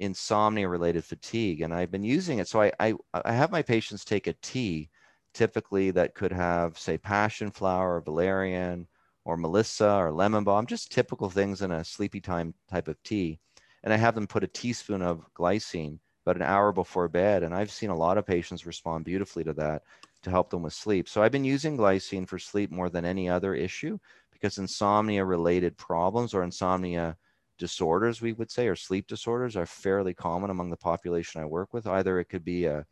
[0.00, 1.60] insomnia related fatigue.
[1.60, 2.48] And I've been using it.
[2.48, 4.90] So I, I, I have my patients take a tea
[5.34, 8.86] typically that could have, say, passion flower or valerian
[9.24, 13.38] or melissa or lemon balm, just typical things in a sleepy time type of tea.
[13.82, 17.42] And I have them put a teaspoon of glycine about an hour before bed.
[17.42, 19.82] And I've seen a lot of patients respond beautifully to that
[20.24, 21.08] to help them with sleep.
[21.08, 23.98] So I've been using glycine for sleep more than any other issue
[24.32, 27.16] because insomnia related problems or insomnia
[27.58, 31.72] disorders, we would say, or sleep disorders are fairly common among the population I work
[31.72, 31.86] with.
[31.86, 32.86] Either it could be a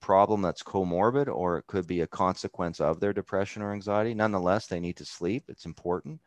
[0.00, 4.14] problem that's comorbid or it could be a consequence of their depression or anxiety.
[4.14, 5.44] Nonetheless, they need to sleep.
[5.48, 6.20] It's important.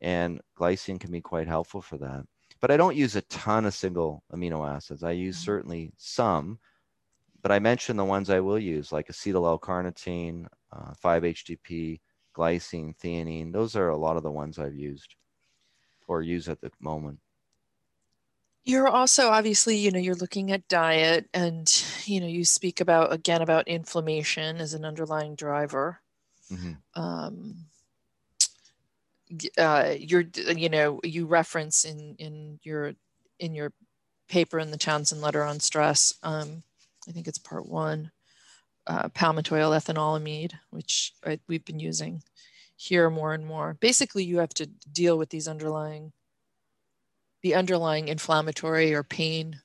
[0.00, 2.26] And glycine can be quite helpful for that.
[2.60, 5.02] But I don't use a ton of single amino acids.
[5.02, 5.44] I use Mhm.
[5.44, 6.60] certainly some,
[7.44, 12.00] but I mentioned the ones I will use, like acetyl L-carnitine, uh, 5-HTP,
[12.34, 13.52] glycine, theanine.
[13.52, 15.16] Those are a lot of the ones I've used
[16.08, 17.20] or use at the moment.
[18.64, 21.70] You're also obviously, you know, you're looking at diet and,
[22.06, 26.00] you know, you speak about, again, about inflammation as an underlying driver.
[26.50, 26.82] Mhm.
[26.94, 27.66] um,
[29.58, 30.24] uh, you're
[30.56, 32.94] you know you reference in in your
[33.38, 33.72] in your
[34.28, 36.14] paper in the Townsend letter on stress.
[36.22, 36.62] Um,
[37.08, 38.10] I think it's part one.
[38.86, 42.22] Uh, palmitoyl ethanolamide, which I, we've been using
[42.76, 43.74] here more and more.
[43.80, 46.12] Basically, you have to deal with these underlying
[47.42, 49.60] the underlying inflammatory or pain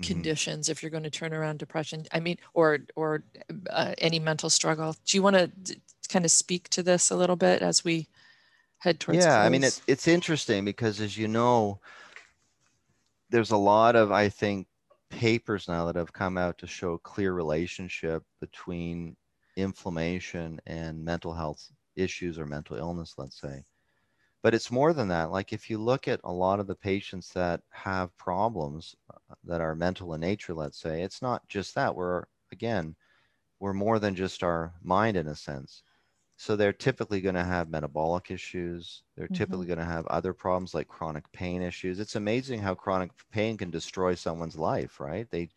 [0.00, 0.06] Mhm.
[0.06, 3.24] conditions if you're going to turn around depression i mean or or
[3.70, 7.16] uh, any mental struggle do you want to d- kind of speak to this a
[7.16, 8.08] little bit as we
[8.78, 9.78] head towards yeah i mean close?
[9.78, 11.80] it's it's interesting because as you know
[13.30, 14.66] there's a lot of i think
[15.10, 19.16] papers now that have come out to show clear relationship between
[19.56, 23.64] inflammation and mental health issues or mental illness let's say.
[24.42, 25.30] But it's more than that.
[25.32, 29.60] Like if you look at a lot of the patients that have problems uh, that
[29.60, 31.94] are mental in nature let's say it's not just that.
[31.94, 32.96] We're again
[33.60, 35.82] we're more than just our mind in a sense
[36.36, 39.02] so they're typically going to have metabolic issues.
[39.16, 39.76] They're typically mm-hmm.
[39.76, 41.98] going to have other problems like chronic pain issues.
[41.98, 45.26] It's amazing how chronic pain can destroy someone's life, right?
[45.30, 45.48] They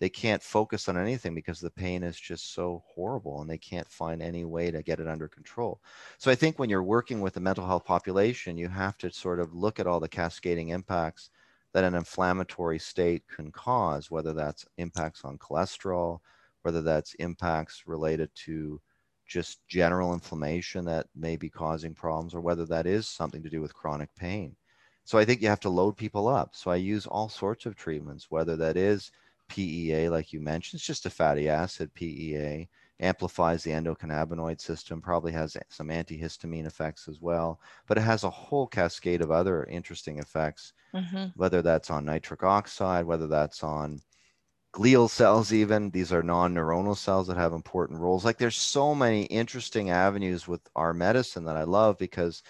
[0.00, 3.88] they can't focus on anything because the pain is just so horrible and they can't
[3.88, 5.80] find any way to get it under control.
[6.18, 9.38] So I think when you're working with a mental health population, you have to sort
[9.38, 11.30] of look at all the cascading impacts
[11.72, 16.18] that an inflammatory state can cause, whether that's impacts on cholesterol,
[16.62, 18.80] whether that's impacts related to
[19.34, 23.60] just general inflammation that may be causing problems, or whether that is something to do
[23.60, 24.56] with chronic pain.
[25.04, 26.54] So I think you have to load people up.
[26.54, 29.10] So I use all sorts of treatments, whether that is
[29.48, 32.68] PEA, like you mentioned, it's just a fatty acid, PEA,
[33.00, 38.30] amplifies the endocannabinoid system, probably has some antihistamine effects as well, but it has a
[38.30, 41.34] whole cascade of other interesting effects, Mhm.
[41.34, 44.00] whether that's on nitric oxide, whether that's on
[44.74, 48.24] glial cells even these are non-neuronal cells that have important roles.
[48.24, 52.42] Like there's so many interesting avenues with our medicine that i love because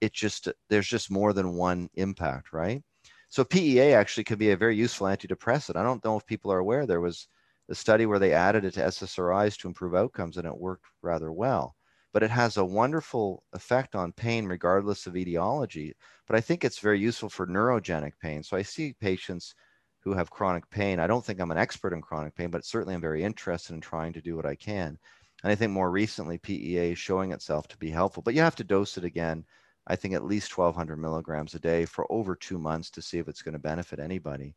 [0.00, 2.82] it just there's just more than one impact right?
[3.30, 5.76] So PEA actually could be a very useful antidepressant.
[5.76, 7.26] I don't know if people are aware there was
[7.70, 11.32] a study where they added it to ssris to improve outcomes and it worked rather
[11.32, 11.74] well.
[12.12, 15.94] But it has a wonderful effect on pain regardless of etiology
[16.28, 18.42] but i think it's very useful for neurogenic pain.
[18.44, 19.54] So i see patients
[20.02, 20.98] who have chronic pain.
[20.98, 23.80] I don't think I'm an expert in chronic pain, but certainly I'm very interested in
[23.80, 24.98] trying to do what I can.
[25.42, 28.56] And I think more recently, PEA is showing itself to be helpful, but you have
[28.56, 29.44] to dose it again.
[29.86, 33.28] I think at least 1200 milligrams a day for over two months to see if
[33.28, 34.54] it's going to benefit anybody.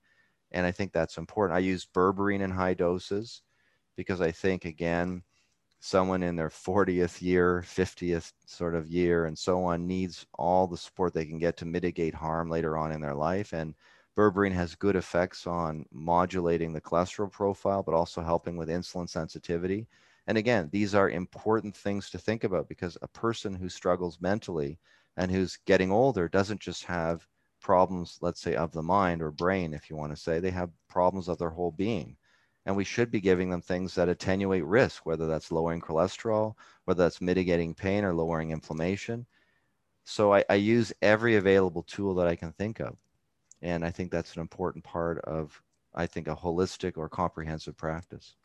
[0.51, 1.57] And I think that's important.
[1.57, 3.41] I use berberine in high doses
[3.95, 5.23] because I think, again,
[5.79, 10.77] someone in their 40th year, 50th sort of year, and so on needs all the
[10.77, 13.53] support they can get to mitigate harm later on in their life.
[13.53, 13.73] And
[14.15, 19.87] berberine has good effects on modulating the cholesterol profile, but also helping with insulin sensitivity.
[20.27, 24.79] And again, these are important things to think about because a person who struggles mentally
[25.17, 27.27] and who's getting older doesn't just have
[27.61, 30.69] problems, let's say, of the mind or brain, if you want to say, they have
[30.87, 32.15] problems of their whole being.
[32.65, 36.55] And we should be giving them things that attenuate risk, whether that's lowering cholesterol,
[36.85, 39.25] whether that's mitigating pain or lowering inflammation.
[40.05, 42.97] So I, I use every available tool that I can think of.
[43.65, 45.59] And I think that's an important part of,
[45.95, 48.35] I think, a holistic or comprehensive practice.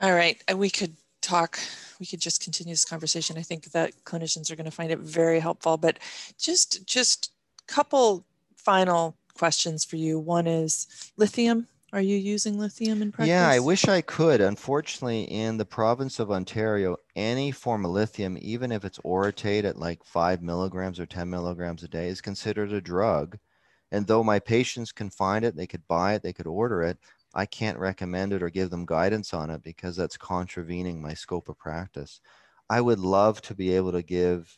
[0.00, 0.42] All right.
[0.52, 1.60] We could talk,
[2.00, 3.38] we could just continue this conversation.
[3.38, 6.00] I think that clinicians are going to find it very helpful, but
[6.40, 7.30] just, just
[7.68, 8.26] couple
[8.56, 10.18] final questions for you.
[10.18, 11.68] One is lithium.
[11.92, 13.28] Are you using lithium in practice?
[13.28, 14.40] Yeah, I wish I could.
[14.40, 19.78] Unfortunately, in the province of Ontario, any form of lithium, even if it's orotate at
[19.78, 23.38] like five milligrams or 10 milligrams a day, is considered a drug.
[23.94, 26.98] And though my patients can find it, they could buy it, they could order it,
[27.34, 31.48] I can't recommend it or give them guidance on it because that's contravening my scope
[31.48, 32.20] of practice.
[32.70, 34.56] I would love to be able to give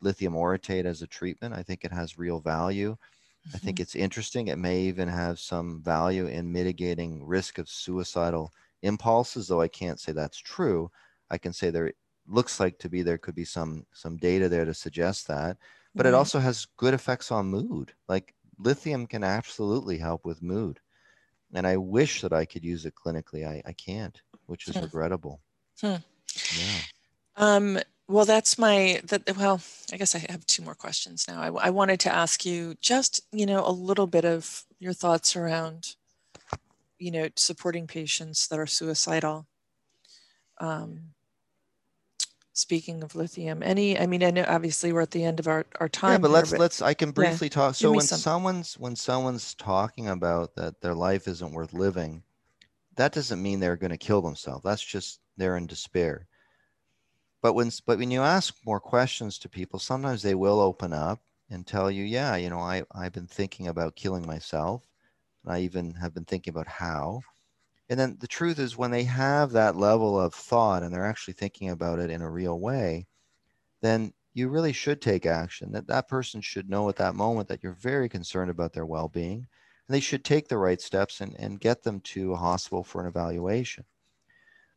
[0.00, 1.54] lithium orotate as a treatment.
[1.54, 2.92] I think it has real value.
[2.92, 3.56] Mm-hmm.
[3.56, 3.82] I think mm-hmm.
[3.82, 4.48] it's interesting.
[4.48, 8.52] It may even have some value in mitigating risk of suicidal
[8.82, 10.90] impulses, though I can't say that's true.
[11.30, 11.92] I can say there
[12.26, 15.56] looks like to be there could be some some data there to suggest that.
[15.94, 16.14] But mm-hmm.
[16.14, 17.92] it also has good effects on mood.
[18.08, 20.80] Like lithium can absolutely help with mood
[21.54, 23.46] and I wish that I could use it clinically.
[23.46, 24.82] I, I can't, which is hmm.
[24.82, 25.40] regrettable.
[25.80, 25.96] Hmm.
[26.58, 26.80] Yeah.
[27.36, 27.78] Um,
[28.08, 29.36] well, that's my that.
[29.36, 29.60] Well,
[29.92, 31.40] I guess I have two more questions now.
[31.40, 35.36] I, I wanted to ask you just you know a little bit of your thoughts
[35.36, 35.94] around
[36.98, 39.46] you know supporting patients that are suicidal.
[40.58, 41.13] Um,
[42.54, 45.66] speaking of lithium any i mean i know obviously we're at the end of our,
[45.80, 48.00] our time yeah but here, let's but, let's i can briefly yeah, talk so when
[48.00, 48.18] some.
[48.18, 52.22] someone's when someone's talking about that their life isn't worth living
[52.94, 56.28] that doesn't mean they're going to kill themselves that's just they're in despair
[57.42, 61.20] but when but when you ask more questions to people sometimes they will open up
[61.50, 64.86] and tell you yeah you know i i've been thinking about killing myself
[65.44, 67.20] and i even have been thinking about how
[67.88, 71.34] and then the truth is, when they have that level of thought and they're actually
[71.34, 73.06] thinking about it in a real way,
[73.82, 75.72] then you really should take action.
[75.72, 79.46] That that person should know at that moment that you're very concerned about their well-being,
[79.86, 83.02] and they should take the right steps and, and get them to a hospital for
[83.02, 83.84] an evaluation.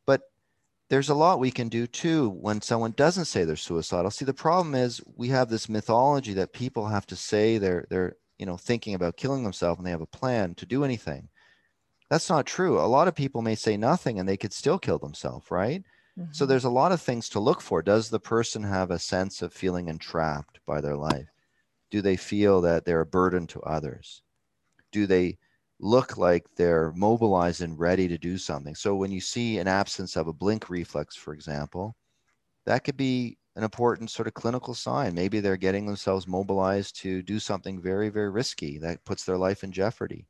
[0.06, 0.22] But
[0.90, 4.12] there's a lot we can do too when someone doesn't say they're suicidal.
[4.12, 8.16] See, the problem is we have this mythology that people have to say they're they're
[8.38, 11.30] you know thinking about killing themselves and they have a plan to do anything.
[12.10, 12.80] That's not true.
[12.80, 15.84] A lot of people may say nothing and they could still kill themselves, right?
[16.18, 16.32] Mm-hmm.
[16.32, 17.82] So there's a lot of things to look for.
[17.82, 21.28] Does the person have a sense of feeling entrapped by their life?
[21.92, 24.22] Do they feel that they're a burden to others?
[24.92, 25.38] Do they
[25.80, 28.74] look like they're mobilized and ready to do something?
[28.74, 31.96] So when you see an absence of a blink reflex, for example,
[32.66, 35.14] that could be an important sort of clinical sign.
[35.14, 39.64] Maybe they're getting themselves mobilized to do something very, very risky that puts their life
[39.64, 40.28] in jeopardy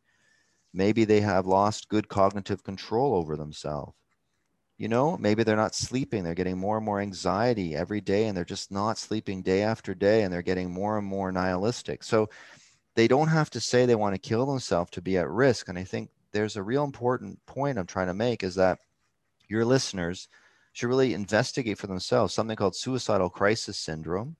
[0.78, 3.94] Maybe they have lost good cognitive control over themselves.
[4.78, 6.24] You know, maybe they're not sleeping.
[6.24, 9.96] They're getting more and more anxiety every day and they're just not sleeping day after
[9.96, 12.04] day and they're getting more and more nihilistic.
[12.04, 12.30] So
[12.94, 15.68] they don't have to say they want to kill themselves to be at risk.
[15.68, 18.78] And I think there's a real important point I'm trying to make is that
[19.50, 20.28] your listeners
[20.74, 24.36] should really investigate for themselves something called suicidal crisis syndrome.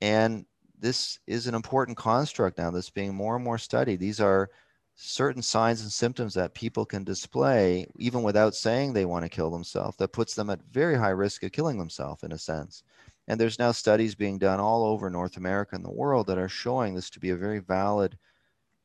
[0.00, 0.44] And
[0.76, 4.00] this is an important construct now that's being more and more studied.
[4.00, 4.50] These are
[4.96, 9.50] certain signs and symptoms that people can display even without saying they want to kill
[9.50, 12.82] themselves that puts them at very high risk of killing themselves in a sense.
[13.26, 16.48] And there's now studies being done all over north america and the world that are
[16.48, 18.16] showing this to be a very valid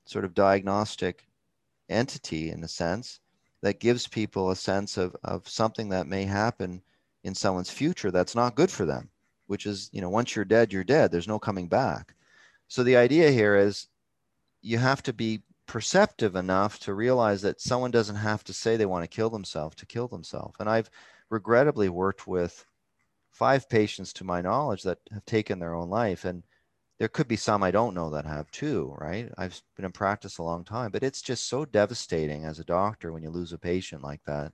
[0.05, 1.27] sort of diagnostic
[1.89, 3.19] entity in a sense
[3.61, 6.81] that gives people a sense of, of something that may happen
[7.23, 9.09] in someone's future that's not good for them
[9.49, 11.11] which is you know once you're dead you're dead.
[11.11, 12.13] There's no coming back.
[12.67, 13.87] So the idea here is
[14.61, 18.85] you have to be perceptive enough to realize that someone doesn't have to say they
[18.87, 20.55] want to kill themselves to kill themselves.
[20.59, 20.91] And I've
[21.29, 22.65] regrettably worked with
[23.31, 26.25] five patients to my knowledge that have taken their own life.
[26.25, 26.43] And
[26.99, 29.31] there could be some I don't know that have too, right?
[29.37, 33.13] I've been in practice a long time, but it's just so devastating as a doctor
[33.13, 34.53] when you lose a patient like that.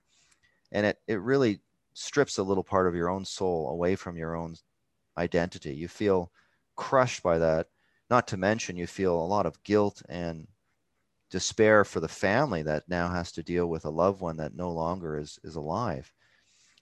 [0.72, 1.60] and it it really
[1.94, 4.54] strips a little part of your own soul away from your own
[5.18, 5.74] identity.
[5.74, 6.32] You feel
[6.76, 7.68] crushed by that.
[8.10, 10.48] Not to mention, you feel a lot of guilt and
[11.36, 14.70] despair for the family that now has to deal with a loved one that no
[14.70, 16.10] longer is, is alive.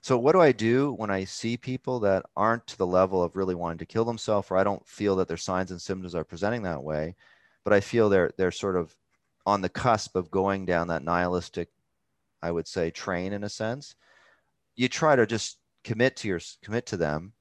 [0.01, 3.35] So, what do I do when I see people that aren't to the level of
[3.35, 6.23] really wanting to kill themselves, or I don't feel that their signs and symptoms are
[6.23, 7.17] presenting that way,
[7.65, 8.95] but I feel they're they're sort of
[9.45, 11.71] on the cusp of going down that nihilistic,
[12.41, 13.97] I would say, train in a sense.
[14.77, 17.33] You try to just commit to your commit to them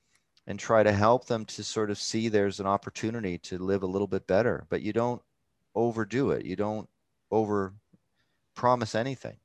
[0.47, 3.93] and try to help them to sort of see there's an opportunity to live a
[3.93, 5.21] little bit better but you don't
[5.75, 6.89] overdo it you don't
[7.33, 7.73] over
[8.55, 9.37] promise anything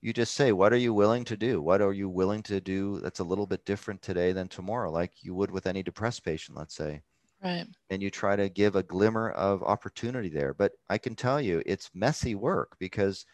[0.00, 3.00] you just say what are you willing to do what are you willing to do
[3.00, 6.56] that's a little bit different today than tomorrow like you would with any depressed patient
[6.56, 7.02] let's say
[7.42, 11.40] right and you try to give a glimmer of opportunity there but i can tell
[11.40, 13.26] you it's messy work because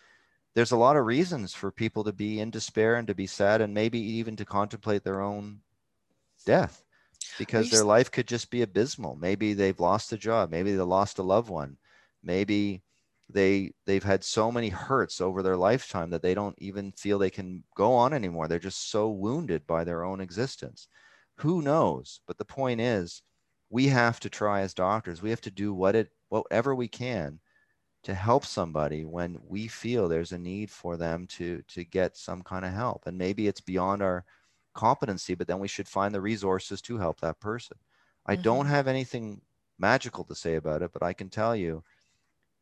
[0.54, 3.60] there's a lot of reasons for people to be in despair and to be sad
[3.60, 5.60] and maybe even to contemplate their own
[6.44, 6.84] death
[7.38, 9.16] because their life could just be abysmal.
[9.16, 10.50] Maybe they've lost a job.
[10.50, 11.76] Maybe they lost a loved one.
[12.22, 12.82] Maybe
[13.32, 17.30] they they've had so many hurts over their lifetime that they don't even feel they
[17.30, 18.48] can go on anymore.
[18.48, 20.88] They're just so wounded by their own existence.
[21.36, 22.20] Who knows?
[22.26, 23.22] But the point is,
[23.70, 25.22] we have to try as doctors.
[25.22, 27.40] We have to do what it whatever we can
[28.04, 32.42] to help somebody when we feel there's a need for them to to get some
[32.42, 33.06] kind of help.
[33.06, 34.24] And maybe it's beyond our
[34.74, 37.76] competency, but then we should find the resources to help that person.
[38.26, 38.42] I mm-hmm.
[38.42, 39.40] don't have anything
[39.78, 41.82] magical to say about it, but I can tell you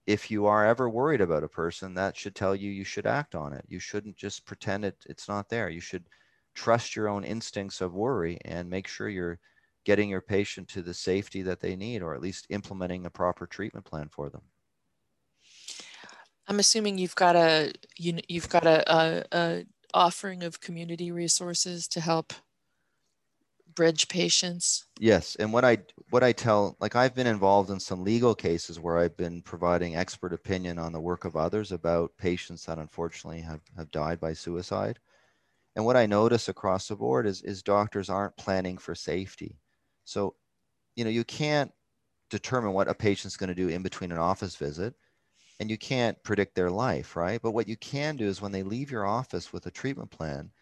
[0.06, 3.35] if you are ever worried about a person, that should tell you you should act
[3.35, 3.64] on it.
[3.68, 5.68] You shouldn't just pretend it, it's not there.
[5.68, 6.09] You should
[6.55, 9.39] trust your own instincts of worry and make sure you're
[9.85, 13.47] getting your patient to the safety that they need or at least implementing a proper
[13.47, 14.43] treatment plan for them.
[16.47, 19.64] I'm assuming you've got a you, you've got a, a, a
[19.94, 22.32] offering of community resources to help
[23.81, 24.86] bridge patients?
[24.98, 25.78] Yes and what i
[26.11, 29.97] what i tell like i've been involved in some legal cases where i've been providing
[29.97, 34.32] expert opinion on the work of others about patients that unfortunately have, have died by
[34.35, 34.98] suicide.
[35.77, 39.61] And what i notice across the board is is doctors aren't planning for safety.
[40.05, 40.36] So
[40.97, 41.73] you know you can't
[42.31, 44.94] determine what a patient's going to do in between an office visit
[45.61, 47.40] and you can't predict their life, right?
[47.43, 50.52] But what you can do is when they leave your office with a treatment plan,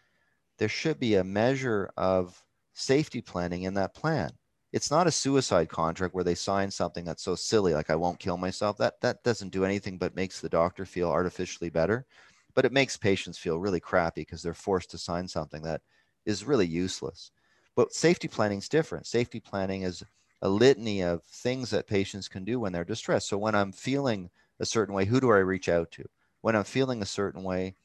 [0.59, 2.43] there should be a measure of
[2.79, 4.31] safety planning in that plan.
[4.71, 8.19] It's not a suicide contract where they sign something that's so silly, like I won't
[8.19, 8.77] kill myself.
[8.77, 12.05] That that doesn't do anything but makes the doctor feel artificially better.
[12.53, 15.81] But it makes patients feel really crappy because they're forced to sign something that
[16.25, 17.31] is really useless.
[17.75, 19.07] But safety planning is different.
[19.07, 20.03] Safety planning is
[20.41, 23.27] a litany of things that patients can do when they're distressed.
[23.27, 24.29] So when I'm feeling
[24.59, 26.05] a certain way, who do I reach out to?
[26.41, 27.75] When I'm feeling a certain way,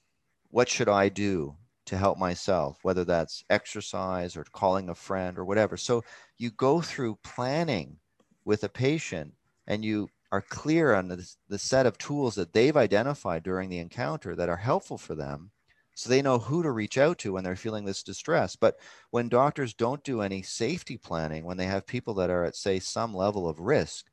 [0.51, 1.57] what should I do
[1.87, 5.77] to help myself, whether that's exercise or calling a friend or whatever.
[5.77, 6.03] So
[6.39, 7.99] you go through planning
[8.45, 9.35] with a patient
[9.67, 13.79] and you are clear on the, the set of tools that they've identified during the
[13.79, 15.51] encounter that are helpful for them
[15.95, 18.57] so they know who to reach out to when they're feeling this distress.
[18.57, 18.79] But
[19.11, 22.81] when doctors don't do any safety planning, when they have people that are at, say,
[22.81, 24.11] some level of risk,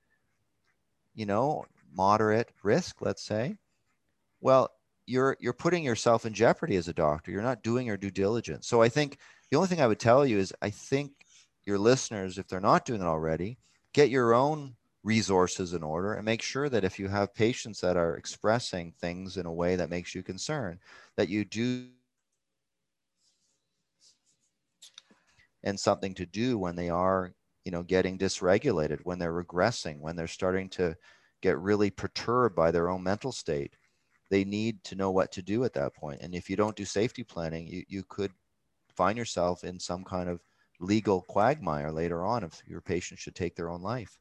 [1.15, 3.57] you know, moderate risk, let's say,
[4.41, 4.71] well,
[5.11, 7.31] you're you're putting yourself in jeopardy as a doctor.
[7.31, 8.67] You're not doing your due diligence.
[8.67, 9.17] So I think
[9.49, 11.11] the only thing I would tell you is I think
[11.65, 13.57] your listeners, if they're not doing it already,
[13.93, 17.97] get your own resources in order and make sure that if you have patients that
[17.97, 20.79] are expressing things in a way that makes you concerned,
[21.17, 21.87] that you do
[25.63, 27.33] and something to do when they are,
[27.65, 30.95] you know, getting dysregulated, when they're regressing, when they're starting to
[31.41, 33.75] get really perturbed by their own mental state,
[34.31, 36.21] they need to know what to do at that point.
[36.21, 38.31] And if you don't do safety planning, you, you could
[38.95, 40.41] find yourself in some kind of
[40.79, 44.17] legal quagmire later on if your patient should take their own life.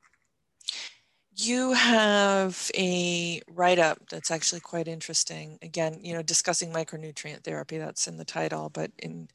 [1.36, 5.58] You have a write up that's actually quite interesting.
[5.62, 9.28] Again, you know, discussing micronutrient therapy, that's in the title, but in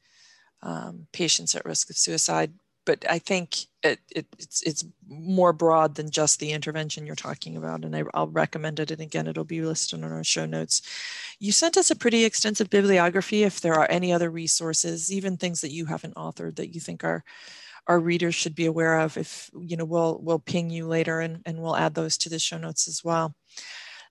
[0.62, 2.52] um, patients at risk of suicide
[2.86, 7.56] but I think it, it, it's it's more broad than just the intervention you're talking
[7.56, 8.90] about, and I, will recommend it.
[8.90, 10.82] And again, it'll be listed on our show notes.
[11.38, 13.42] You sent us a pretty extensive bibliography.
[13.42, 17.04] If there are any other resources, even things that you haven't authored that you think
[17.04, 17.24] our
[17.88, 21.42] our readers should be aware of, if you know, we'll we'll ping you later, and
[21.44, 23.34] and we'll add those to the show notes as well.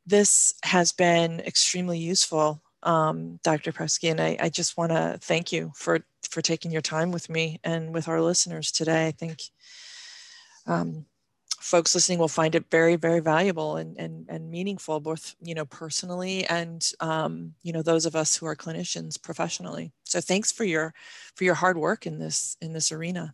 [0.05, 3.71] This has been extremely useful um, Dr.
[3.71, 7.29] Prousky, and I, I just want to thank you for for taking your time with
[7.29, 9.07] me and with our listeners today.
[9.07, 9.41] I think
[10.67, 11.05] um,
[11.59, 15.65] folks listening will find it very, very valuable and, and, and meaningful, both, you know,
[15.65, 19.91] personally and, um, you know, those of us who are clinicians professionally.
[20.03, 20.93] So thanks for your,
[21.35, 23.33] for your hard work in this, in this arena.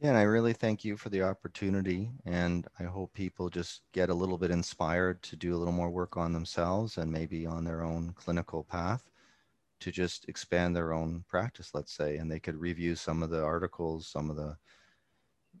[0.00, 2.10] Yeah, and I really thank you for the opportunity.
[2.24, 5.90] And I hope people just get a little bit inspired to do a little more
[5.90, 9.09] work on themselves and maybe on their own clinical path
[9.80, 12.16] to just expand their own practice, let's say.
[12.16, 14.56] And they could review some of the articles, some of the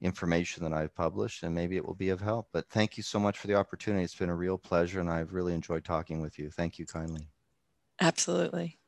[0.02, 2.48] information that I've published, and maybe it will be of help.
[2.52, 4.04] But thank you so much for the opportunity.
[4.04, 6.50] It's been a real pleasure, and I've really enjoyed talking with you.
[6.50, 7.28] Thank you kindly.
[8.00, 8.78] Absolutely.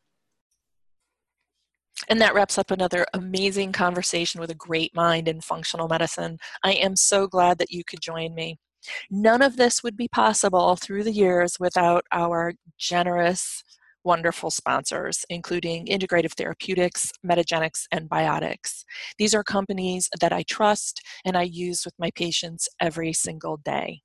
[2.08, 6.38] And that wraps up another amazing conversation with a great mind in functional medicine.
[6.64, 8.58] I am so glad that you could join me.
[9.10, 13.62] None of this would be possible through the years without our generous,
[14.04, 18.84] wonderful sponsors, including Integrative Therapeutics, Metagenics, and Biotics.
[19.18, 24.02] These are companies that I trust and I use with my patients every single day.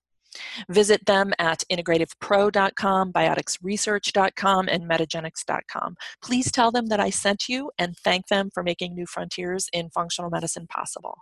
[0.69, 5.95] Visit them at integrativepro.com, bioticsresearch.com, and metagenics.com.
[6.21, 9.89] Please tell them that I sent you and thank them for making New Frontiers in
[9.89, 11.17] Functional Medicine possible.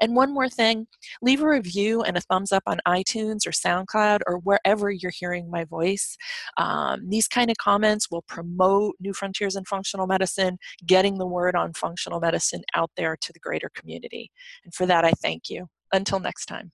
[0.00, 0.86] And one more thing
[1.22, 5.50] leave a review and a thumbs up on iTunes or SoundCloud or wherever you're hearing
[5.50, 6.16] my voice.
[6.56, 11.54] Um, these kind of comments will promote New Frontiers in Functional Medicine, getting the word
[11.54, 14.30] on functional medicine out there to the greater community.
[14.64, 15.66] And for that, I thank you.
[15.92, 16.70] Until next time.